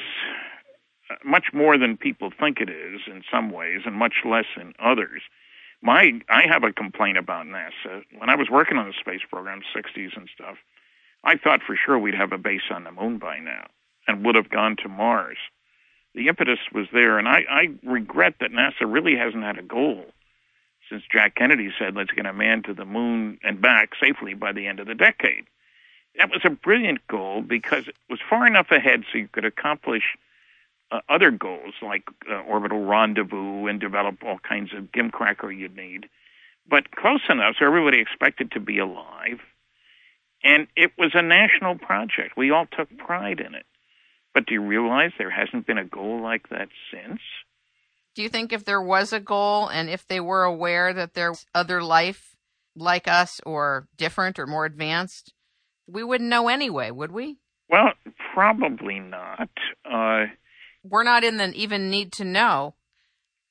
[1.26, 5.22] much more than people think it is in some ways, and much less in others.
[5.82, 8.04] My, I have a complaint about NASA.
[8.18, 10.58] When I was working on the space program, 60s and stuff,
[11.24, 13.68] I thought for sure we'd have a base on the moon by now
[14.08, 15.38] and would have gone to Mars.
[16.14, 20.06] The impetus was there, and I, I regret that NASA really hasn't had a goal
[20.92, 24.52] since Jack Kennedy said, let's get a man to the moon and back safely by
[24.52, 25.46] the end of the decade.
[26.18, 30.04] That was a brilliant goal because it was far enough ahead so you could accomplish
[30.92, 36.10] uh, other goals like uh, orbital rendezvous and develop all kinds of gimcracker you'd need,
[36.70, 39.40] but close enough so everybody expected to be alive.
[40.44, 42.36] And it was a national project.
[42.36, 43.66] We all took pride in it.
[44.34, 47.22] But do you realize there hasn't been a goal like that since?
[48.16, 51.46] Do you think if there was a goal and if they were aware that there's
[51.54, 52.36] other life
[52.76, 55.34] like us or different or more advanced,
[55.88, 57.38] we wouldn't know anyway, would we?
[57.70, 57.94] Well,
[58.34, 59.50] probably not.
[59.86, 60.26] Uh,
[60.84, 62.76] We're not in the even need to know.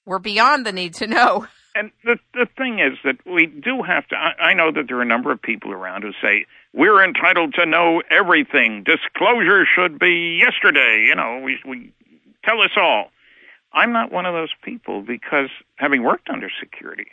[0.04, 1.46] We're beyond the need to know.
[1.72, 4.16] And the the thing is that we do have to.
[4.16, 7.54] I, I know that there are a number of people around who say we're entitled
[7.54, 8.82] to know everything.
[8.82, 11.04] Disclosure should be yesterday.
[11.06, 11.92] You know, we we
[12.44, 13.12] tell us all.
[13.72, 17.06] I'm not one of those people because having worked under security,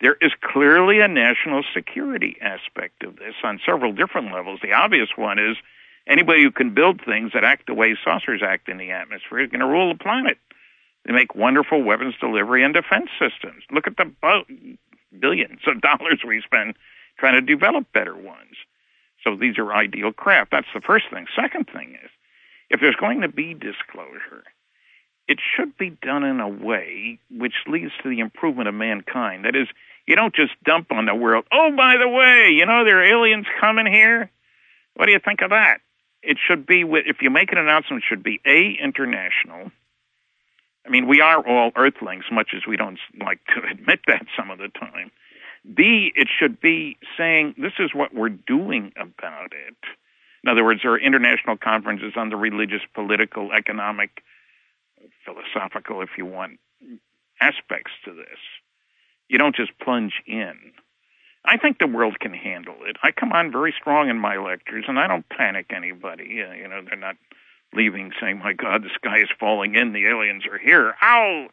[0.00, 4.60] there is clearly a national security aspect of this on several different levels.
[4.62, 5.56] The obvious one is
[6.06, 9.50] anybody who can build things that act the way saucers act in the atmosphere is
[9.50, 10.38] going to rule the planet.
[11.04, 13.64] They make wonderful weapons delivery and defense systems.
[13.72, 14.12] Look at the
[15.18, 16.74] billions of dollars we spend
[17.18, 18.54] trying to develop better ones.
[19.24, 20.52] So these are ideal craft.
[20.52, 21.26] That's the first thing.
[21.34, 22.10] Second thing is,
[22.70, 24.44] if there's going to be disclosure,
[25.28, 29.44] it should be done in a way which leads to the improvement of mankind.
[29.44, 29.68] That is,
[30.06, 33.04] you don't just dump on the world, oh, by the way, you know, there are
[33.04, 34.30] aliens coming here.
[34.94, 35.78] What do you think of that?
[36.22, 39.70] It should be, if you make an announcement, it should be A, international.
[40.84, 44.50] I mean, we are all earthlings, much as we don't like to admit that some
[44.50, 45.10] of the time.
[45.74, 49.76] B, it should be saying, this is what we're doing about it.
[50.42, 54.22] In other words, there are international conferences on the religious, political, economic,
[55.28, 56.58] philosophical, if you want,
[57.40, 58.38] aspects to this.
[59.28, 60.54] You don't just plunge in.
[61.44, 62.96] I think the world can handle it.
[63.02, 66.42] I come on very strong in my lectures, and I don't panic anybody.
[66.42, 67.16] Uh, you know, they're not
[67.72, 69.92] leaving saying, "My God, the sky is falling in.
[69.92, 71.48] The aliens are here." Ow!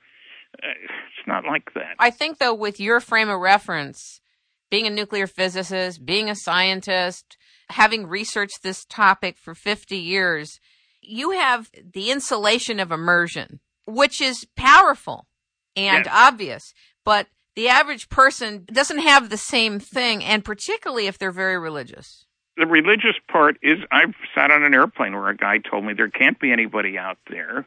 [0.61, 1.95] Uh, it's not like that.
[1.99, 4.21] I think, though, with your frame of reference,
[4.69, 7.37] being a nuclear physicist, being a scientist,
[7.69, 10.59] having researched this topic for 50 years,
[11.01, 15.27] you have the insulation of immersion, which is powerful
[15.75, 16.13] and yes.
[16.13, 16.73] obvious,
[17.03, 22.25] but the average person doesn't have the same thing, and particularly if they're very religious.
[22.57, 26.09] The religious part is I've sat on an airplane where a guy told me there
[26.09, 27.65] can't be anybody out there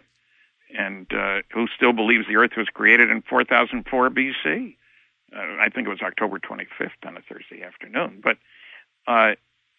[0.77, 4.77] and uh, who still believes the earth was created in 4004 BC.
[5.35, 8.21] Uh, I think it was October 25th on a Thursday afternoon.
[8.23, 8.37] But
[9.07, 9.33] uh,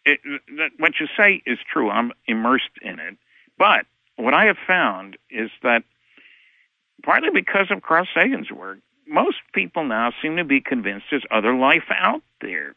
[0.05, 0.19] it,
[0.57, 1.89] that, what you say is true.
[1.89, 3.17] I'm immersed in it.
[3.57, 3.85] But
[4.15, 5.83] what I have found is that
[7.03, 11.53] partly because of Carl Sagan's work, most people now seem to be convinced there's other
[11.53, 12.75] life out there.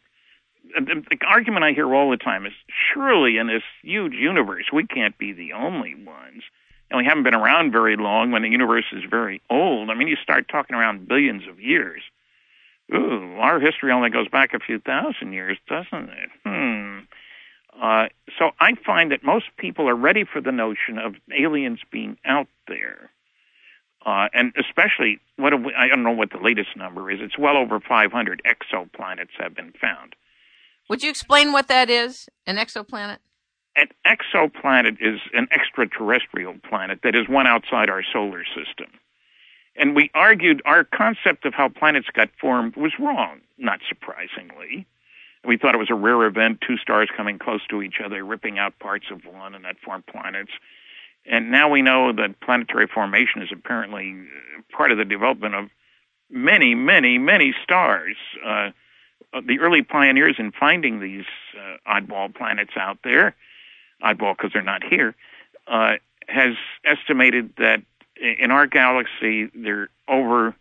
[0.75, 2.53] The, the argument I hear all the time is
[2.93, 6.43] surely in this huge universe, we can't be the only ones.
[6.91, 9.91] And we haven't been around very long when the universe is very old.
[9.91, 12.03] I mean, you start talking around billions of years.
[12.95, 16.31] Ooh, our history only goes back a few thousand years, doesn't it?
[16.45, 16.99] Hmm.
[17.81, 18.09] Uh,
[18.39, 22.49] so I find that most people are ready for the notion of aliens being out
[22.69, 23.11] there.
[24.05, 27.21] Uh, and especially, what we, I don't know what the latest number is.
[27.21, 30.17] It's well over 500 exoplanets have been found.
[30.89, 33.19] Would you explain what that is, an exoplanet?
[33.77, 38.91] An exoplanet is an extraterrestrial planet that is one outside our solar system.
[39.77, 44.87] And we argued our concept of how planets got formed was wrong, not surprisingly.
[45.45, 48.59] We thought it was a rare event, two stars coming close to each other, ripping
[48.59, 50.53] out parts of one, and that formed planets.
[51.25, 54.17] And now we know that planetary formation is apparently
[54.73, 55.71] part of the development of
[56.31, 58.17] many, many, many stars.
[58.45, 58.71] Uh,
[59.47, 61.25] the early pioneers in finding these
[61.57, 63.35] uh, oddball planets out there,
[64.03, 65.15] oddball because they're not here,
[65.69, 65.95] uh,
[66.29, 66.55] has
[66.85, 67.83] estimated that
[68.17, 70.57] in our galaxy there are over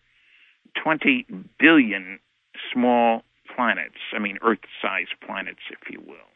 [0.81, 1.25] 20
[1.59, 2.19] billion
[2.71, 3.23] small
[3.55, 3.97] planets.
[4.13, 6.30] I mean, Earth-sized planets, if you will.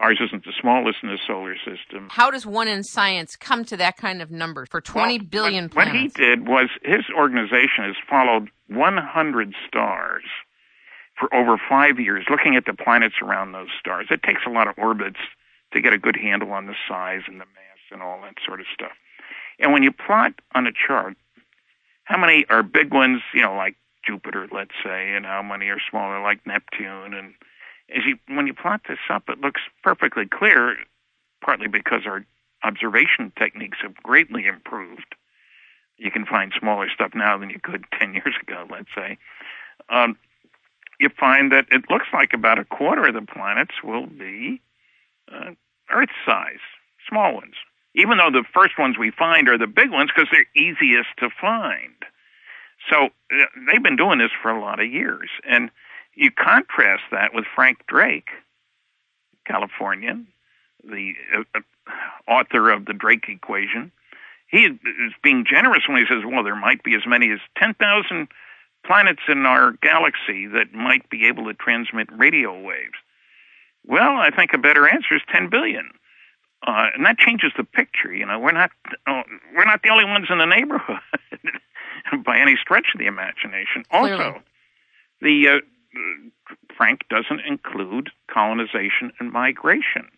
[0.00, 2.08] Ours isn't the smallest in the solar system.
[2.10, 5.64] How does one in science come to that kind of number for twenty well, billion
[5.64, 6.18] what, planets?
[6.18, 10.24] What he did was his organization has followed 100 stars
[11.18, 14.06] for over five years, looking at the planets around those stars.
[14.10, 15.18] It takes a lot of orbits
[15.72, 18.60] to get a good handle on the size and the mass and all that sort
[18.60, 18.92] of stuff.
[19.58, 21.16] And when you plot on a chart
[22.08, 25.78] how many are big ones, you know, like Jupiter, let's say, and how many are
[25.90, 27.34] smaller, like Neptune, and
[27.94, 30.76] as you when you plot this up, it looks perfectly clear,
[31.42, 32.24] partly because our
[32.62, 35.14] observation techniques have greatly improved.
[35.96, 39.18] You can find smaller stuff now than you could 10 years ago, let's say.
[39.88, 40.16] Um,
[41.00, 44.60] you find that it looks like about a quarter of the planets will be
[45.32, 45.52] uh,
[45.90, 46.58] Earth size,
[47.08, 47.54] small ones.
[47.94, 51.30] even though the first ones we find are the big ones because they're easiest to
[51.40, 51.94] find.
[52.90, 55.30] So uh, they've been doing this for a lot of years.
[55.48, 55.70] And
[56.18, 58.28] you contrast that with Frank Drake,
[59.46, 60.26] Californian,
[60.82, 61.60] the uh,
[62.28, 63.92] author of the Drake equation.
[64.50, 68.28] He is being generous when he says, well, there might be as many as 10,000
[68.84, 72.98] planets in our galaxy that might be able to transmit radio waves.
[73.86, 75.90] Well, I think a better answer is 10 billion.
[76.66, 78.12] Uh, and that changes the picture.
[78.12, 78.70] You know, we're not
[79.06, 79.22] uh,
[79.54, 80.98] we're not the only ones in the neighborhood
[82.24, 83.84] by any stretch of the imagination.
[83.88, 84.24] Clearly.
[84.24, 84.42] Also,
[85.20, 85.60] the uh,
[86.76, 90.08] Frank doesn't include colonization and migration.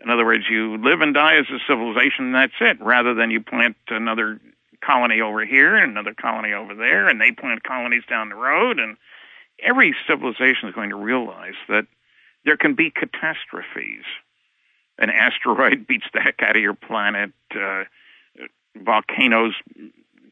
[0.00, 3.30] In other words, you live and die as a civilization, and that's it, rather than
[3.30, 4.40] you plant another
[4.84, 8.78] colony over here and another colony over there, and they plant colonies down the road.
[8.78, 8.96] And
[9.62, 11.86] every civilization is going to realize that
[12.44, 14.04] there can be catastrophes.
[14.98, 17.32] An asteroid beats the heck out of your planet.
[17.54, 17.84] Uh,
[18.76, 19.54] volcanoes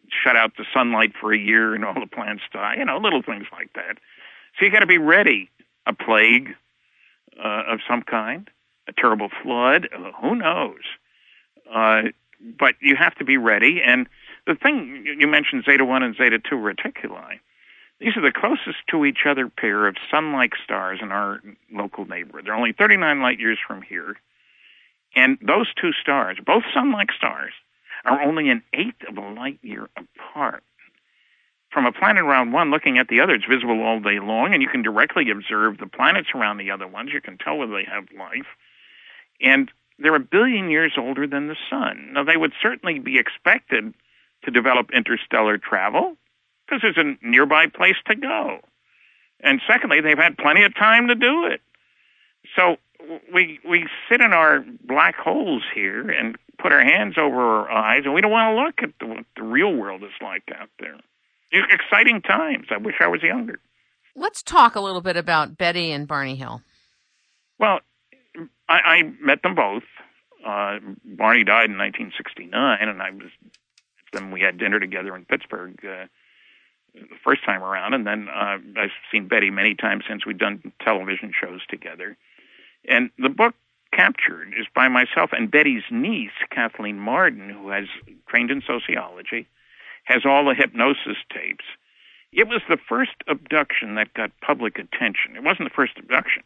[0.08, 2.76] shut out the sunlight for a year and all the plants die.
[2.78, 3.98] You know, little things like that.
[4.58, 5.50] So you got to be ready.
[5.86, 6.48] A plague
[7.38, 8.50] uh, of some kind,
[8.88, 10.80] a terrible flood, uh, who knows?
[11.72, 12.02] Uh,
[12.58, 13.80] but you have to be ready.
[13.84, 14.08] And
[14.46, 17.38] the thing you mentioned Zeta 1 and Zeta 2 reticuli,
[18.00, 21.40] these are the closest to each other pair of sun like stars in our
[21.72, 22.46] local neighborhood.
[22.46, 24.16] They're only 39 light years from here.
[25.14, 27.52] And those two stars, both sun like stars,
[28.04, 30.62] are only an eighth of a light year apart.
[31.76, 34.62] From a planet around one looking at the other, it's visible all day long, and
[34.62, 37.10] you can directly observe the planets around the other ones.
[37.12, 38.46] You can tell whether they have life.
[39.42, 42.14] And they're a billion years older than the sun.
[42.14, 43.92] Now, they would certainly be expected
[44.44, 46.16] to develop interstellar travel
[46.64, 48.60] because there's a nearby place to go.
[49.40, 51.60] And secondly, they've had plenty of time to do it.
[52.56, 52.76] So
[53.34, 58.04] we we sit in our black holes here and put our hands over our eyes,
[58.06, 60.70] and we don't want to look at the, what the real world is like out
[60.80, 60.96] there.
[61.52, 62.66] Exciting times.
[62.70, 63.60] I wish I was younger.
[64.14, 66.62] Let's talk a little bit about Betty and Barney Hill.
[67.58, 67.80] Well,
[68.68, 69.84] I, I met them both.
[70.44, 73.30] Uh, Barney died in 1969, and I was
[74.12, 74.30] them.
[74.30, 76.06] We had dinner together in Pittsburgh uh,
[76.94, 80.72] the first time around, and then uh, I've seen Betty many times since we've done
[80.84, 82.16] television shows together.
[82.88, 83.54] And the book
[83.92, 87.86] captured is by myself and Betty's niece, Kathleen Marden, who has
[88.28, 89.48] trained in sociology,
[90.06, 91.64] has all the hypnosis tapes.
[92.32, 95.36] It was the first abduction that got public attention.
[95.36, 96.42] It wasn't the first abduction.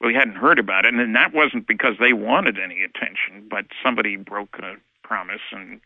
[0.00, 4.16] We hadn't heard about it, and that wasn't because they wanted any attention, but somebody
[4.16, 5.80] broke a promise and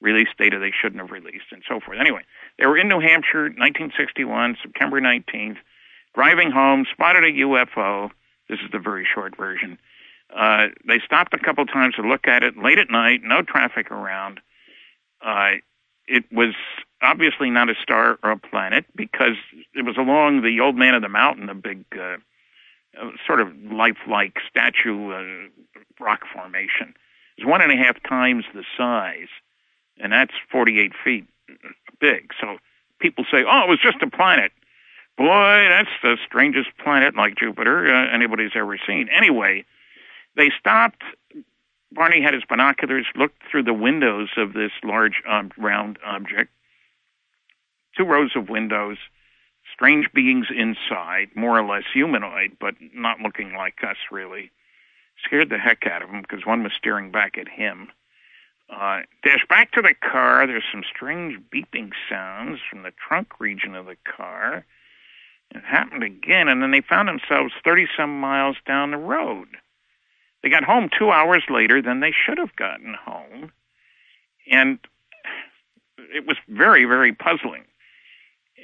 [0.00, 1.98] released data they shouldn't have released, and so forth.
[2.00, 2.22] Anyway,
[2.58, 5.58] they were in New Hampshire, 1961, September 19th,
[6.14, 8.10] driving home, spotted a UFO.
[8.48, 9.78] This is the very short version.
[10.34, 13.90] Uh, they stopped a couple times to look at it late at night, no traffic
[13.90, 14.40] around.
[15.24, 15.60] Uh,
[16.10, 16.54] it was
[17.02, 19.36] obviously not a star or a planet because
[19.74, 22.16] it was along the old man of the mountain, a big uh,
[23.26, 25.48] sort of lifelike statue uh,
[26.00, 26.94] rock formation.
[27.38, 29.28] It was one and a half times the size,
[29.98, 31.26] and that's 48 feet
[32.00, 32.32] big.
[32.40, 32.58] So
[32.98, 34.52] people say, "Oh, it was just a planet."
[35.16, 39.08] Boy, that's the strangest planet like Jupiter uh, anybody's ever seen.
[39.10, 39.64] Anyway,
[40.36, 41.02] they stopped.
[41.92, 46.50] Barney had his binoculars, looked through the windows of this large um, round object.
[47.96, 48.98] Two rows of windows,
[49.72, 54.52] strange beings inside, more or less humanoid, but not looking like us really.
[55.24, 57.88] Scared the heck out of him because one was staring back at him.
[58.70, 60.46] Uh, dash back to the car.
[60.46, 64.64] There's some strange beeping sounds from the trunk region of the car.
[65.50, 69.48] It happened again, and then they found themselves 30 some miles down the road.
[70.42, 73.52] They got home two hours later than they should have gotten home.
[74.50, 74.78] And
[76.14, 77.64] it was very, very puzzling.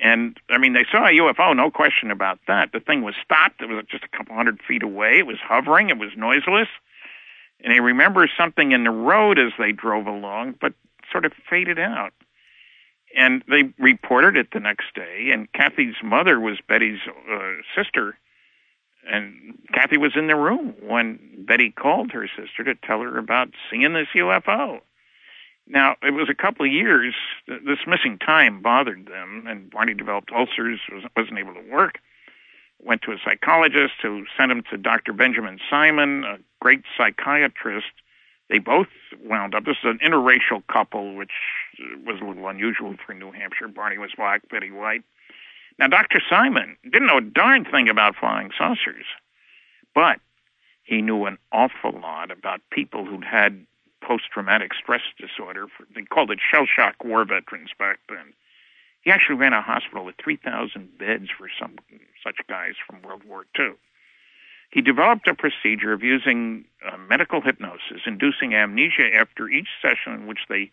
[0.03, 2.73] And I mean, they saw a UFO, no question about that.
[2.73, 3.63] The thing was stopped.
[3.63, 5.19] It was just a couple hundred feet away.
[5.19, 5.91] It was hovering.
[5.91, 6.69] It was noiseless.
[7.63, 10.75] And they remember something in the road as they drove along, but
[11.11, 12.13] sort of faded out.
[13.17, 15.31] And they reported it the next day.
[15.33, 17.01] And Kathy's mother was Betty's
[17.33, 18.19] uh, sister
[19.07, 23.51] and Kathy was in the room when Betty called her sister to tell her about
[23.71, 24.81] seeing this UFO.
[25.69, 27.15] Now, it was a couple of years.
[27.49, 30.81] This missing time bothered them, and Barney developed ulcers,
[31.17, 31.99] wasn't able to work.
[32.79, 35.13] Went to a psychologist who sent him to Dr.
[35.13, 37.87] Benjamin Simon, a great psychiatrist.
[38.49, 38.87] They both
[39.25, 39.65] wound up.
[39.65, 41.33] This is an interracial couple, which
[41.81, 43.67] uh, was a little unusual for New Hampshire.
[43.67, 45.03] Barney was black, Betty white.
[45.79, 46.21] Now, Dr.
[46.29, 49.05] Simon didn't know a darn thing about flying saucers,
[49.95, 50.21] but
[50.85, 53.67] he knew an awful lot about people who'd had
[54.03, 55.67] post-traumatic stress disorder.
[55.67, 58.33] For, they called it shell shock war veterans back then.
[59.03, 61.77] He actually ran a hospital with 3,000 beds for some
[62.25, 63.73] such guys from World War II.
[64.71, 70.27] He developed a procedure of using uh, medical hypnosis, inducing amnesia after each session in
[70.27, 70.71] which they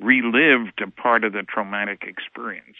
[0.00, 2.76] relived a part of the traumatic experience.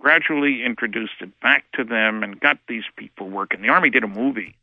[0.00, 3.62] Gradually introduced it back to them and got these people working.
[3.62, 4.54] The Army did a movie,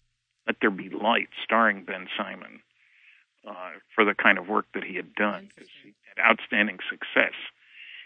[0.48, 2.62] Let There Be Light, starring Ben Simon,
[3.48, 5.50] uh, for the kind of work that he had done.
[5.58, 7.34] He had outstanding success.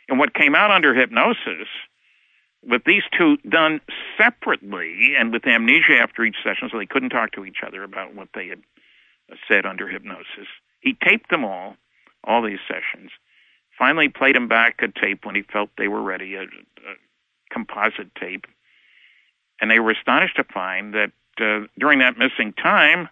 [0.10, 1.68] And what came out under hypnosis,
[2.66, 3.82] with these two done
[4.18, 8.16] separately and with amnesia after each session, so they couldn't talk to each other about
[8.16, 8.62] what they had
[9.48, 10.48] said under hypnosis,
[10.80, 11.76] he taped them all,
[12.24, 13.12] all these sessions.
[13.78, 16.96] Finally, played them back a tape when he felt they were ready, a, a
[17.52, 18.46] composite tape.
[19.60, 23.10] And they were astonished to find that uh, during that missing time,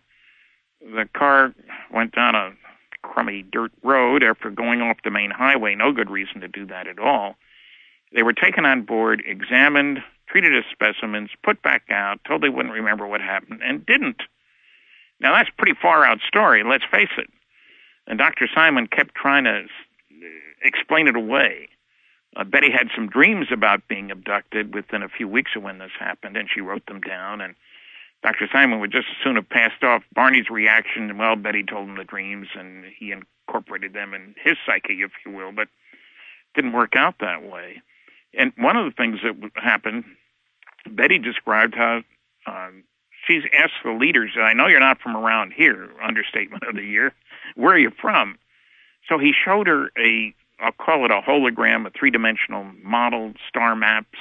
[0.81, 1.53] the car
[1.91, 2.53] went down a
[3.01, 5.75] crummy dirt road after going off the main highway.
[5.75, 7.36] No good reason to do that at all.
[8.13, 12.73] They were taken on board, examined, treated as specimens, put back out, told they wouldn't
[12.73, 14.21] remember what happened, and didn't.
[15.19, 17.29] Now, that's a pretty far out story, let's face it.
[18.07, 18.47] And Dr.
[18.53, 19.63] Simon kept trying to
[20.61, 21.69] explain it away.
[22.36, 25.91] Uh, Betty had some dreams about being abducted within a few weeks of when this
[25.97, 27.39] happened, and she wrote them down.
[27.41, 27.55] And
[28.23, 28.49] Dr.
[28.51, 31.17] Simon would just as soon have passed off Barney's reaction.
[31.17, 35.31] Well, Betty told him the dreams, and he incorporated them in his psyche, if you
[35.31, 35.69] will, but
[36.55, 37.81] didn't work out that way.
[38.38, 40.03] And one of the things that happened,
[40.89, 42.01] Betty described how
[42.47, 42.83] um,
[43.27, 47.13] she's asked the leaders, I know you're not from around here, understatement of the year.
[47.55, 48.38] Where are you from?
[49.07, 53.76] So he showed her a, I'll call it a hologram, a three dimensional model, star
[53.76, 54.18] maps,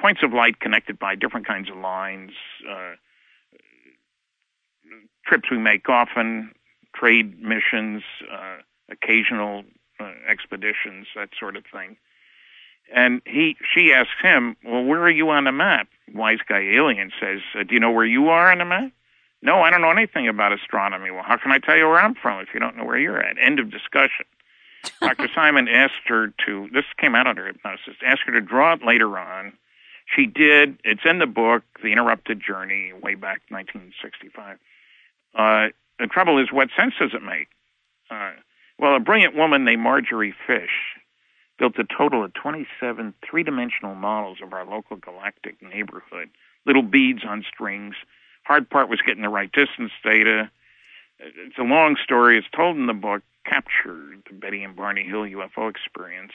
[0.00, 2.32] points of light connected by different kinds of lines,
[2.68, 2.94] uh,
[5.26, 6.52] trips we make often,
[6.94, 8.58] trade missions, uh,
[8.90, 9.64] occasional
[10.00, 11.96] uh, expeditions, that sort of thing.
[12.94, 17.12] And he, she asks him, "Well, where are you on the map?" Wise guy alien
[17.20, 18.92] says, uh, "Do you know where you are on the map?"
[19.42, 21.10] No, I don't know anything about astronomy.
[21.10, 23.20] Well, how can I tell you where I'm from if you don't know where you're
[23.20, 23.36] at?
[23.38, 24.24] End of discussion.
[25.00, 25.28] Dr.
[25.34, 29.18] Simon asked her to, this came out under hypnosis, asked her to draw it later
[29.18, 29.52] on
[30.14, 30.78] she did.
[30.84, 34.58] It's in the book, The Interrupted Journey, way back 1965.
[35.34, 35.68] Uh,
[35.98, 37.48] the trouble is, what sense does it make?
[38.10, 38.32] Uh,
[38.78, 40.96] well, a brilliant woman named Marjorie Fish
[41.58, 46.30] built a total of 27 three dimensional models of our local galactic neighborhood,
[46.64, 47.94] little beads on strings.
[48.44, 50.50] Hard part was getting the right distance data.
[51.18, 52.38] It's a long story.
[52.38, 56.32] It's told in the book, Captured, the Betty and Barney Hill UFO experience.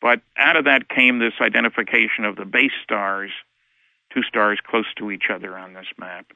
[0.00, 3.30] But out of that came this identification of the base stars,
[4.12, 6.26] two stars close to each other on this map,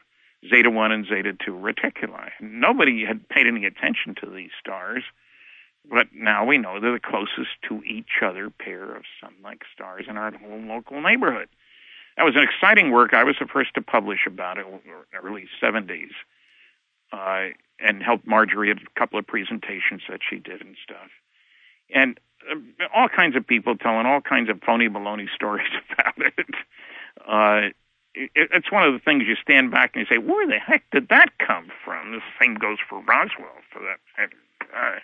[0.48, 2.30] Zeta 1 and Zeta 2 reticuli.
[2.40, 5.02] Nobody had paid any attention to these stars,
[5.90, 10.06] but now we know they're the closest to each other pair of sun like stars
[10.08, 11.48] in our whole local neighborhood.
[12.16, 13.14] That was an exciting work.
[13.14, 14.80] I was the first to publish about it in
[15.12, 16.10] the early 70s
[17.12, 17.48] uh,
[17.80, 21.10] and helped Marjorie a couple of presentations that she did and stuff.
[21.94, 22.18] And
[22.94, 26.54] all kinds of people telling all kinds of phony baloney stories about it.
[27.26, 27.72] Uh,
[28.14, 30.84] it, it's one of the things you stand back and you say, where the heck
[30.90, 32.12] did that come from?
[32.12, 34.30] The same goes for Roswell, for that.
[34.74, 34.98] Uh,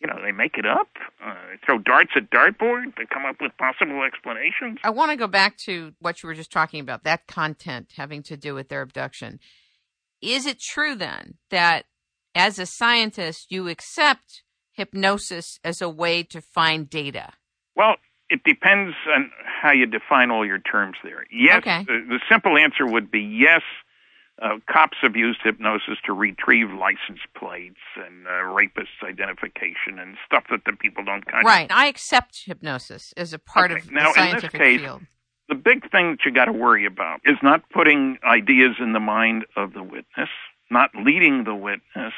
[0.00, 0.88] you know, they make it up,
[1.24, 1.34] uh,
[1.64, 4.78] throw darts at dartboard to come up with possible explanations.
[4.84, 8.22] I want to go back to what you were just talking about, that content having
[8.24, 9.40] to do with their abduction.
[10.26, 11.84] Is it true then that
[12.34, 14.42] as a scientist, you accept
[14.72, 17.32] hypnosis as a way to find data?
[17.76, 17.94] Well,
[18.28, 19.30] it depends on
[19.62, 21.24] how you define all your terms there.
[21.30, 21.84] Yes, okay.
[21.84, 23.62] the, the, simple answer would be yes.
[24.42, 30.44] Uh, cops have used hypnosis to retrieve license plates and uh, rapists' identification and stuff
[30.50, 31.64] that the people don't kind right.
[31.64, 31.70] of.
[31.70, 31.84] Right.
[31.84, 33.80] I accept hypnosis as a part okay.
[33.80, 35.02] of now, the scientific in this case, field.
[35.48, 39.00] The big thing that you got to worry about is not putting ideas in the
[39.00, 40.28] mind of the witness,
[40.70, 42.14] not leading the witness,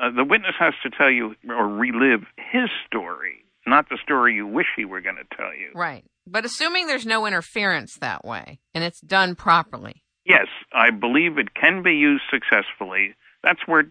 [0.00, 4.46] uh, the witness has to tell you or relive his story, not the story you
[4.46, 5.70] wish he were going to tell you.
[5.74, 6.04] Right.
[6.26, 10.02] But assuming there's no interference that way and it's done properly.
[10.24, 13.14] Yes, I believe it can be used successfully.
[13.42, 13.84] That's where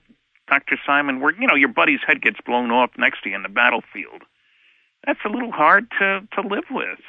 [0.47, 0.77] Dr.
[0.85, 3.49] Simon, where you know your buddy's head gets blown off next to you in the
[3.49, 4.21] battlefield.
[5.05, 6.99] That's a little hard to to live with.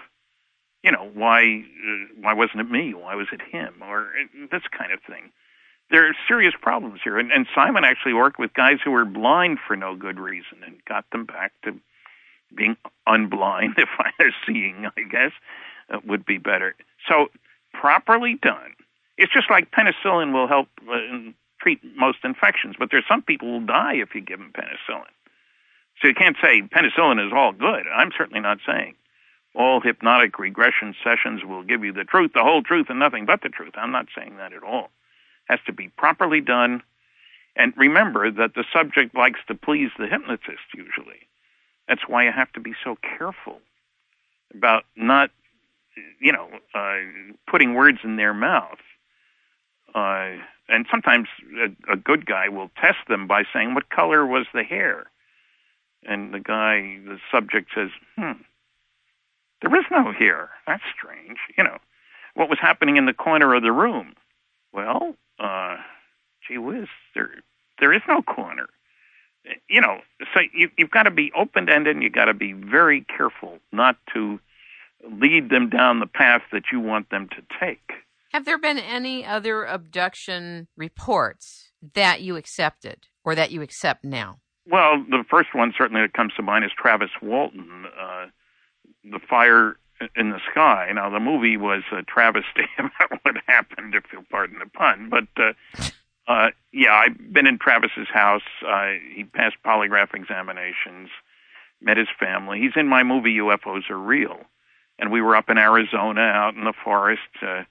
[0.87, 1.43] You know why?
[1.43, 2.95] Uh, why wasn't it me?
[2.95, 3.75] Why was it him?
[3.83, 5.33] Or uh, this kind of thing
[5.91, 7.19] there are serious problems here.
[7.19, 10.85] And, and Simon actually worked with guys who were blind for no good reason and
[10.85, 11.77] got them back to
[12.55, 12.77] being
[13.07, 13.89] unblind, if
[14.19, 15.33] was seeing, I guess,
[15.93, 16.75] uh, would be better.
[17.09, 17.27] So,
[17.73, 18.75] properly done.
[19.19, 21.31] It's just like penicillin will help uh,
[21.61, 25.05] treat most infections, but there's some people who will die if you give them penicillin.
[26.03, 27.85] So you can't say penicillin is all good.
[27.95, 28.95] I'm certainly not saying
[29.57, 33.43] all hypnotic regression sessions will give you the truth, the whole truth, and nothing but
[33.43, 33.73] the truth.
[33.75, 34.91] I'm not saying that at all.
[35.49, 36.83] It has to be properly done.
[37.57, 41.27] And remember that the subject likes to please the hypnotist usually.
[41.89, 43.61] That's why you have to be so careful
[44.55, 45.31] about not,
[46.21, 46.97] you know, uh,
[47.51, 48.79] putting words in their mouth.
[49.95, 50.37] Uh,
[50.69, 51.29] and sometimes
[51.59, 55.07] a, a good guy will test them by saying, "What color was the hair?"
[56.03, 58.43] And the guy, the subject says, "Hmm,
[59.69, 60.51] there is no here.
[60.67, 61.79] That's strange." You know,
[62.35, 64.15] what was happening in the corner of the room?
[64.73, 65.77] Well, uh,
[66.47, 67.31] gee whiz, there
[67.79, 68.67] there is no corner.
[69.69, 70.01] You know,
[70.35, 73.59] so you, you've got to be open ended and you've got to be very careful
[73.73, 74.41] not to
[75.09, 77.93] lead them down the path that you want them to take.
[78.33, 84.41] Have there been any other abduction reports that you accepted or that you accept now?
[84.69, 88.27] Well, the first one certainly that comes to mind is Travis Walton, uh,
[89.05, 89.77] the fire
[90.15, 90.91] in the sky.
[90.95, 95.11] Now, the movie was a travesty about what happened, if you'll pardon the pun.
[95.11, 95.53] But uh,
[96.29, 98.43] uh, yeah, I've been in Travis's house.
[98.67, 101.09] Uh, he passed polygraph examinations,
[101.81, 102.61] met his family.
[102.61, 104.39] He's in my movie UFOs Are Real,
[104.99, 107.23] and we were up in Arizona, out in the forest.
[107.41, 107.63] Uh,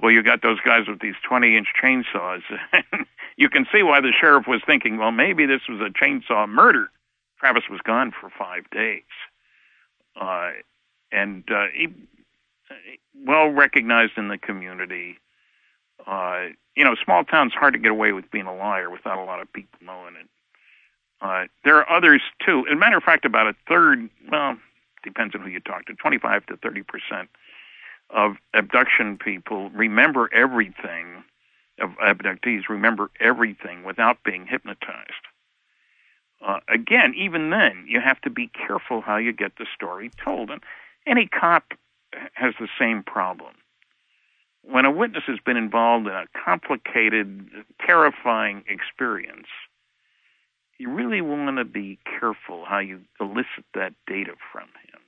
[0.00, 2.42] boy, you got those guys with these 20-inch chainsaws.
[3.36, 6.90] you can see why the sheriff was thinking, well, maybe this was a chainsaw murder.
[7.38, 9.02] Travis was gone for five days.
[10.20, 10.50] Uh,
[11.12, 11.66] and uh,
[13.24, 15.18] well recognized in the community.
[16.06, 19.24] Uh, you know, small town's hard to get away with being a liar without a
[19.24, 20.28] lot of people knowing it.
[21.20, 22.66] Uh, there are others too.
[22.68, 24.56] As a matter of fact, about a third, well,
[25.02, 27.28] depends on who you talk to, 25 to 30 percent
[28.10, 31.24] of abduction people remember everything,
[31.80, 35.25] of abductees remember everything without being hypnotized.
[36.44, 40.50] Uh, again, even then, you have to be careful how you get the story told.
[40.50, 40.62] And
[41.06, 41.72] any cop
[42.34, 43.54] has the same problem.
[44.62, 47.48] When a witness has been involved in a complicated,
[47.84, 49.46] terrifying experience,
[50.78, 55.00] you really want to be careful how you elicit that data from him.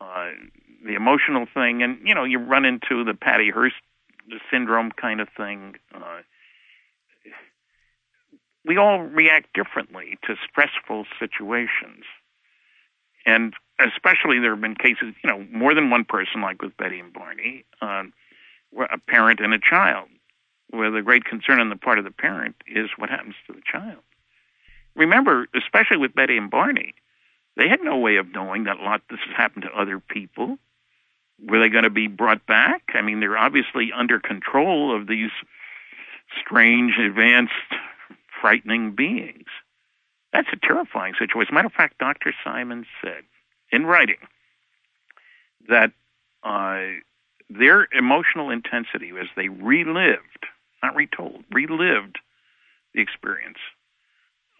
[0.00, 0.30] Uh,
[0.86, 3.76] the emotional thing, and you know, you run into the Patty Hearst
[4.50, 5.74] syndrome kind of thing.
[5.94, 6.20] Uh,
[8.64, 12.04] we all react differently to stressful situations.
[13.26, 17.00] And especially there have been cases, you know, more than one person, like with Betty
[17.00, 18.04] and Barney, uh,
[18.78, 20.08] a parent and a child,
[20.70, 23.62] where the great concern on the part of the parent is what happens to the
[23.70, 24.00] child.
[24.94, 26.94] Remember, especially with Betty and Barney,
[27.56, 30.58] they had no way of knowing that a lot this has happened to other people.
[31.44, 32.82] Were they going to be brought back?
[32.94, 35.30] I mean, they're obviously under control of these
[36.40, 37.52] strange, advanced,
[38.44, 39.48] frightening beings.
[40.34, 41.54] That's a terrifying situation.
[41.54, 42.34] Matter of fact, Dr.
[42.44, 43.22] Simon said
[43.72, 44.18] in writing
[45.66, 45.92] that
[46.42, 47.00] uh,
[47.48, 50.44] their emotional intensity as they relived,
[50.82, 52.18] not retold, relived
[52.92, 53.56] the experience,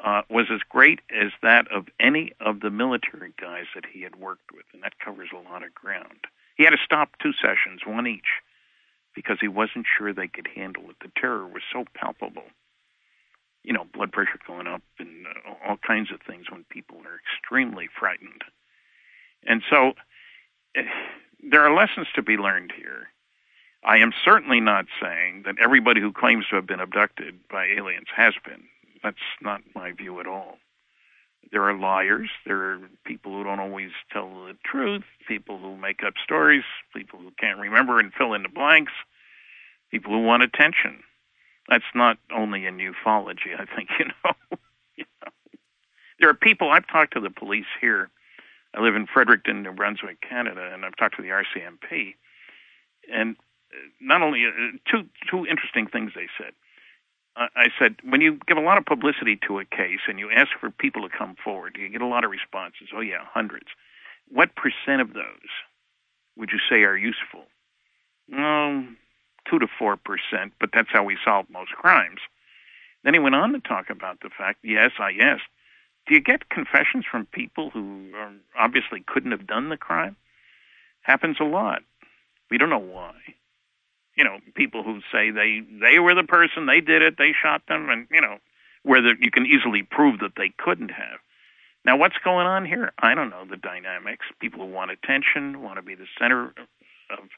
[0.02, 4.16] uh, was as great as that of any of the military guys that he had
[4.16, 6.24] worked with, and that covers a lot of ground.
[6.56, 8.40] He had to stop two sessions, one each,
[9.14, 10.96] because he wasn't sure they could handle it.
[11.02, 12.44] The terror was so palpable.
[13.64, 17.18] You know, blood pressure going up and uh, all kinds of things when people are
[17.18, 18.42] extremely frightened.
[19.46, 19.94] And so
[20.76, 20.82] eh,
[21.42, 23.08] there are lessons to be learned here.
[23.82, 28.08] I am certainly not saying that everybody who claims to have been abducted by aliens
[28.16, 28.64] has been.
[29.02, 30.58] That's not my view at all.
[31.52, 32.30] There are liars.
[32.46, 36.64] There are people who don't always tell the truth, people who make up stories,
[36.94, 38.92] people who can't remember and fill in the blanks,
[39.90, 41.02] people who want attention.
[41.68, 44.58] That's not only in ufology, I think, you know.
[46.20, 48.10] There are people, I've talked to the police here.
[48.74, 52.14] I live in Fredericton, New Brunswick, Canada, and I've talked to the RCMP.
[53.12, 53.36] And
[53.72, 56.52] uh, not only uh, two two interesting things they said.
[57.36, 60.30] Uh, I said when you give a lot of publicity to a case and you
[60.30, 62.88] ask for people to come forward, you get a lot of responses.
[62.94, 63.66] Oh yeah, hundreds.
[64.28, 65.50] What percent of those
[66.36, 67.44] would you say are useful?
[68.32, 68.96] Um,
[69.50, 69.98] 2 to 4%,
[70.60, 72.20] but that's how we solve most crimes.
[73.02, 75.42] Then he went on to talk about the fact, yes, I asked,
[76.06, 78.10] do you get confessions from people who
[78.58, 80.16] obviously couldn't have done the crime?
[81.02, 81.82] Happens a lot.
[82.50, 83.14] We don't know why.
[84.16, 87.62] You know, people who say they they were the person, they did it, they shot
[87.66, 88.38] them, and you know,
[88.84, 91.18] where the, you can easily prove that they couldn't have.
[91.84, 92.92] Now, what's going on here?
[92.98, 94.26] I don't know the dynamics.
[94.40, 96.54] People who want attention, want to be the center
[97.10, 97.28] of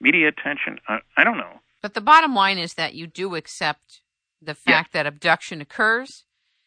[0.00, 0.78] media attention.
[0.88, 1.60] I, I don't know.
[1.82, 4.00] But the bottom line is that you do accept
[4.42, 6.24] The fact that abduction occurs,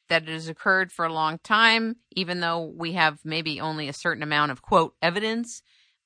[0.07, 3.93] that it has occurred for a long time, even though we have maybe only a
[3.93, 5.61] certain amount of quote evidence.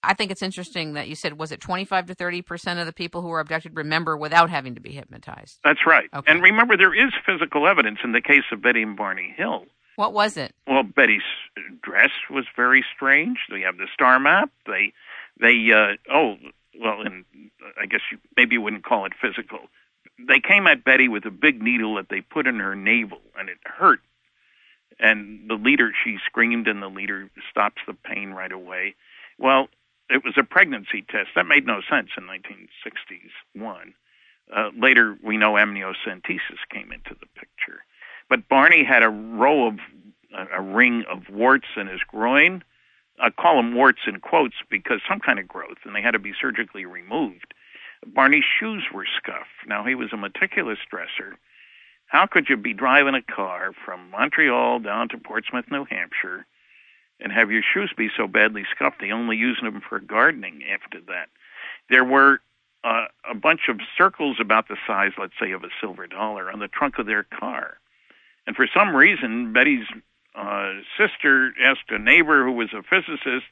[0.05, 2.91] I think it's interesting that you said was it 25 to 30 percent of the
[2.91, 5.59] people who were abducted remember without having to be hypnotized.
[5.63, 6.09] That's right.
[6.13, 6.29] Okay.
[6.29, 9.65] And remember, there is physical evidence in the case of Betty and Barney Hill.
[9.95, 10.53] What was it?
[10.67, 11.21] Well, Betty's
[11.81, 13.37] dress was very strange.
[13.49, 14.49] They have the star map.
[14.65, 14.91] They,
[15.39, 16.35] they, uh, oh,
[16.79, 17.25] well, and
[17.81, 19.59] I guess you maybe you wouldn't call it physical.
[20.19, 23.49] They came at Betty with a big needle that they put in her navel, and
[23.49, 23.99] it hurt.
[24.99, 28.95] And the leader, she screamed, and the leader stops the pain right away.
[29.39, 29.67] Well,
[30.09, 31.29] it was a pregnancy test.
[31.35, 33.93] That made no sense in 1961.
[34.55, 37.83] Uh, later, we know amniocentesis came into the picture.
[38.29, 39.79] But Barney had a row of
[40.51, 42.63] a ring of warts in his groin.
[43.19, 46.19] I call them warts in quotes because some kind of growth, and they had to
[46.19, 47.53] be surgically removed.
[48.05, 49.67] Barney's shoes were scuffed.
[49.67, 51.37] Now he was a meticulous dresser.
[52.07, 56.45] How could you be driving a car from Montreal down to Portsmouth, New Hampshire,
[57.19, 60.99] and have your shoes be so badly scuffed they only use them for gardening after
[61.07, 61.29] that?
[61.89, 62.39] There were
[62.83, 66.59] uh, a bunch of circles about the size, let's say, of a silver dollar on
[66.59, 67.77] the trunk of their car.
[68.45, 69.87] And for some reason, Betty's
[70.35, 73.45] uh, sister asked a neighbor who was a physicist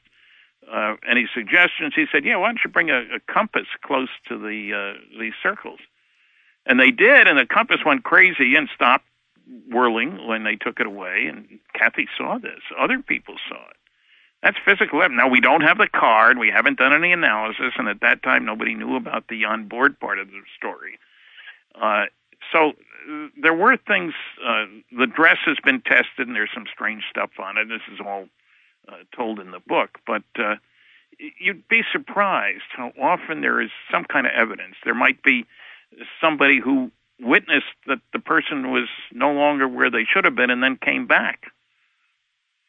[0.70, 1.94] uh, any suggestions.
[1.94, 5.34] He said, "Yeah, why don't you bring a, a compass close to the uh, these
[5.42, 5.80] circles?"
[6.66, 9.06] And they did, and the compass went crazy and stopped
[9.68, 11.26] whirling when they took it away.
[11.26, 12.60] And Kathy saw this.
[12.78, 13.76] Other people saw it.
[14.42, 15.18] That's physical evidence.
[15.18, 16.38] Now we don't have the card.
[16.38, 20.18] We haven't done any analysis, and at that time nobody knew about the on-board part
[20.18, 20.98] of the story.
[21.74, 22.06] Uh,
[22.50, 22.72] so
[23.40, 24.14] there were things.
[24.44, 24.66] Uh,
[24.96, 27.68] the dress has been tested, and there's some strange stuff on it.
[27.68, 28.28] This is all
[28.88, 30.56] uh, told in the book, but uh,
[31.38, 34.76] you'd be surprised how often there is some kind of evidence.
[34.84, 35.46] There might be
[36.20, 36.90] somebody who
[37.20, 41.06] witnessed that the person was no longer where they should have been, and then came
[41.06, 41.46] back.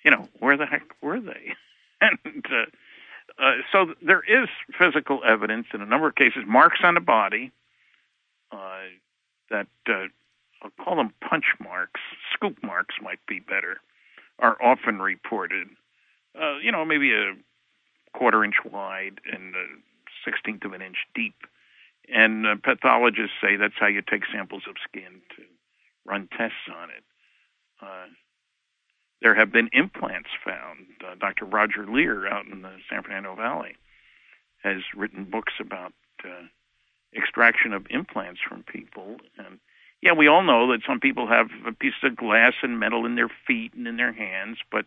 [0.03, 1.53] You know, where the heck were they?
[2.01, 2.65] and uh,
[3.41, 7.51] uh, so there is physical evidence in a number of cases, marks on the body.
[8.51, 8.81] Uh,
[9.53, 10.07] that uh,
[10.61, 12.01] I'll call them punch marks,
[12.34, 13.77] scoop marks might be better,
[14.39, 15.67] are often reported.
[16.35, 17.35] Uh, you know, maybe a
[18.17, 19.65] quarter inch wide and a
[20.25, 21.35] sixteenth of an inch deep.
[22.13, 25.43] And uh, pathologists say that's how you take samples of skin to
[26.05, 27.03] run tests on it.
[27.81, 28.07] Uh,
[29.21, 30.88] there have been implants found.
[31.05, 31.45] Uh, Dr.
[31.45, 33.75] Roger Leir out in the San Fernando Valley
[34.63, 35.93] has written books about
[36.25, 36.43] uh,
[37.15, 39.18] extraction of implants from people.
[39.38, 39.60] And
[40.02, 43.15] yeah, we all know that some people have a piece of glass and metal in
[43.15, 44.85] their feet and in their hands, but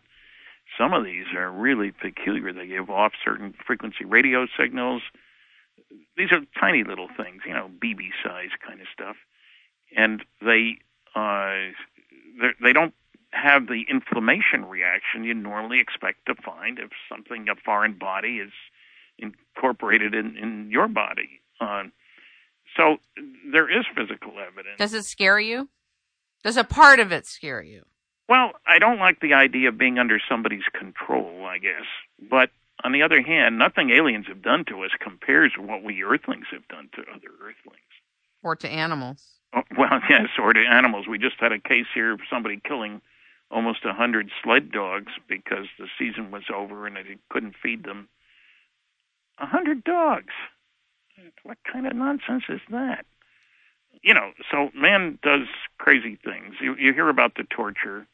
[0.77, 2.51] some of these are really peculiar.
[2.53, 5.01] They give off certain frequency radio signals.
[6.17, 9.15] These are tiny little things, you know, BB size kind of stuff,
[9.95, 10.77] and they
[11.15, 11.71] uh,
[12.61, 12.93] they don't
[13.31, 18.51] have the inflammation reaction you normally expect to find if something a foreign body is
[19.17, 21.41] incorporated in in your body.
[21.59, 21.83] Uh,
[22.77, 22.97] so
[23.51, 24.77] there is physical evidence.
[24.77, 25.69] Does it scare you?
[26.43, 27.83] Does a part of it scare you?
[28.29, 31.85] Well, I don't like the idea of being under somebody's control, I guess.
[32.29, 32.51] But
[32.83, 36.47] on the other hand, nothing aliens have done to us compares to what we Earthlings
[36.51, 37.81] have done to other Earthlings.
[38.43, 39.23] Or to animals.
[39.55, 41.07] Oh, well, yes, or to animals.
[41.07, 43.01] We just had a case here of somebody killing
[43.49, 48.09] almost a hundred sled dogs because the season was over and they couldn't feed them.
[49.39, 50.33] A hundred dogs.
[51.43, 53.05] What kind of nonsense is that?
[54.03, 56.55] You know, so man does crazy things.
[56.61, 58.07] You you hear about the torture.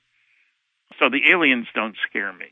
[1.00, 2.46] So the aliens don't scare me.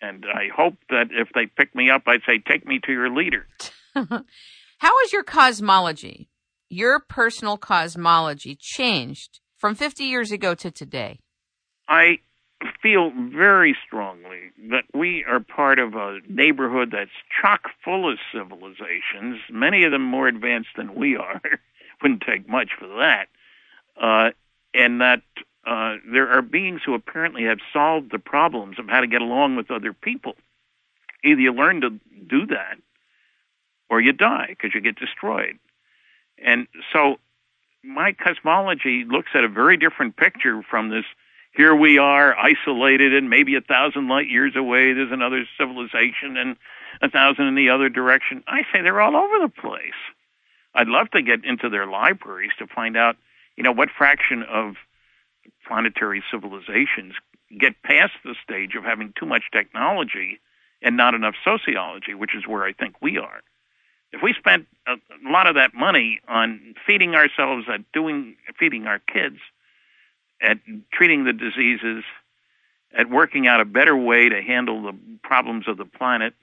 [0.00, 3.08] And I hope that if they pick me up, I'd say, take me to your
[3.08, 3.46] leader.
[3.94, 4.02] How
[4.80, 6.28] has your cosmology,
[6.68, 11.20] your personal cosmology, changed from 50 years ago to today?
[11.88, 12.18] I
[12.82, 17.10] feel very strongly that we are part of a neighborhood that's
[17.40, 21.40] chock full of civilizations, many of them more advanced than we are.
[22.02, 23.28] Wouldn't take much for that.
[24.00, 24.30] Uh,
[24.74, 25.22] and that
[25.66, 29.56] uh, there are beings who apparently have solved the problems of how to get along
[29.56, 30.34] with other people.
[31.24, 31.90] Either you learn to
[32.28, 32.76] do that,
[33.88, 35.58] or you die because you get destroyed.
[36.38, 37.16] And so
[37.82, 41.04] my cosmology looks at a very different picture from this
[41.54, 46.56] here we are isolated and maybe a thousand light years away there's another civilization and
[47.00, 48.42] a thousand in the other direction.
[48.46, 49.92] I say they're all over the place.
[50.74, 53.16] I'd love to get into their libraries to find out,
[53.56, 54.74] you know, what fraction of
[55.66, 57.14] planetary civilizations
[57.58, 60.40] get past the stage of having too much technology
[60.82, 63.40] and not enough sociology, which is where I think we are.
[64.12, 64.94] If we spent a,
[65.24, 69.38] lot of that money on feeding ourselves, at doing feeding our kids,
[70.40, 70.58] at
[70.92, 72.04] treating the diseases,
[72.96, 76.34] at working out a better way to handle the problems of the planet,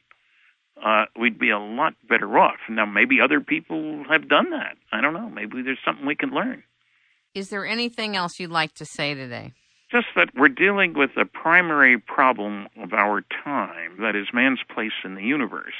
[0.84, 2.58] uh, we'd be a lot better off.
[2.70, 4.78] Now, maybe other people have done that.
[4.92, 5.30] I don't know.
[5.30, 6.64] Maybe there's something we can learn.
[7.34, 9.54] Is there anything else you'd like to say today?
[9.92, 14.92] Just that we're dealing with the primary problem of our time, that is man's place
[15.04, 15.74] in the universe.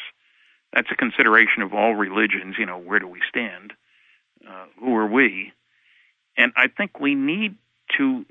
[0.74, 3.74] That's a consideration of all religions, you know, where do we stand?
[4.48, 5.52] Uh, who are we?
[6.38, 7.56] And I think we need
[7.98, 8.26] to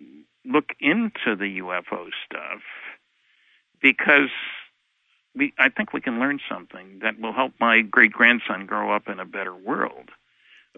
[0.44, 2.60] look into the UFO stuff
[3.82, 4.30] because
[5.34, 9.08] we I think we can learn something that will help my great grandson grow up
[9.08, 10.10] in a better world.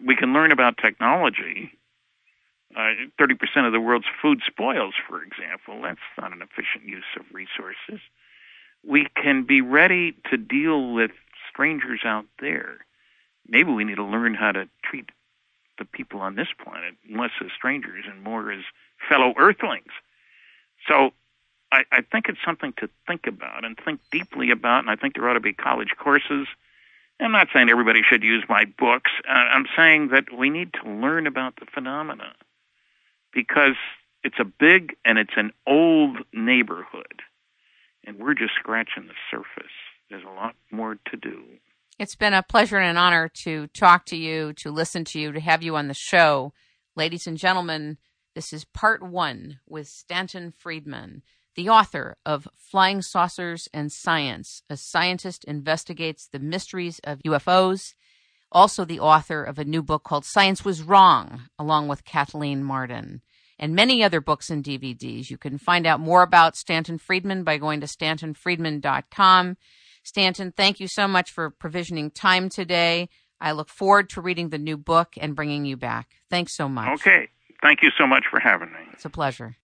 [0.05, 1.73] We can learn about technology.
[2.77, 5.83] Uh, thirty percent of the world's food spoils, for example.
[5.83, 8.01] That's not an efficient use of resources.
[8.85, 11.13] We can be ready to deal with
[11.51, 12.79] strangers out there.
[13.47, 15.11] Maybe we need to learn how to treat
[15.78, 18.62] the people on this planet less as strangers and more as
[19.09, 19.93] fellow Earthlings.
[20.86, 21.12] So
[21.70, 25.15] I, I think it's something to think about and think deeply about, and I think
[25.15, 26.47] there ought to be college courses.
[27.20, 29.11] I'm not saying everybody should use my books.
[29.28, 32.35] Uh, I'm saying that we need to learn about the phenomena
[33.32, 33.77] because
[34.24, 37.23] it's a big and it's an old neighborhood,
[38.05, 39.73] and we're just scratching the surface.
[40.11, 41.43] There's a lot more to do.
[41.98, 45.32] It's been a pleasure and an honor to talk to you, to listen to you,
[45.32, 46.52] to have you on the show.
[46.97, 47.98] Ladies and gentlemen,
[48.35, 51.23] this is part one with Stanton Friedman
[51.55, 54.62] the author of Flying Saucers and Science.
[54.70, 57.94] A scientist investigates the mysteries of UFOs.
[58.51, 63.23] Also, the author of a new book called Science Was Wrong, along with Kathleen Marden
[63.59, 65.31] and many other books and DVDs.
[65.31, 69.56] You can find out more about Stanton Friedman by going to stantonfriedman.com.
[70.03, 73.09] Stanton, thank you so much for provisioning time today.
[73.41, 76.11] I look forward to reading the new book and bringing you back.
[76.31, 77.01] Thanks so much.
[77.01, 77.29] Okay.
[77.62, 78.81] Thank you so much for having me.
[78.93, 79.57] It's a pleasure.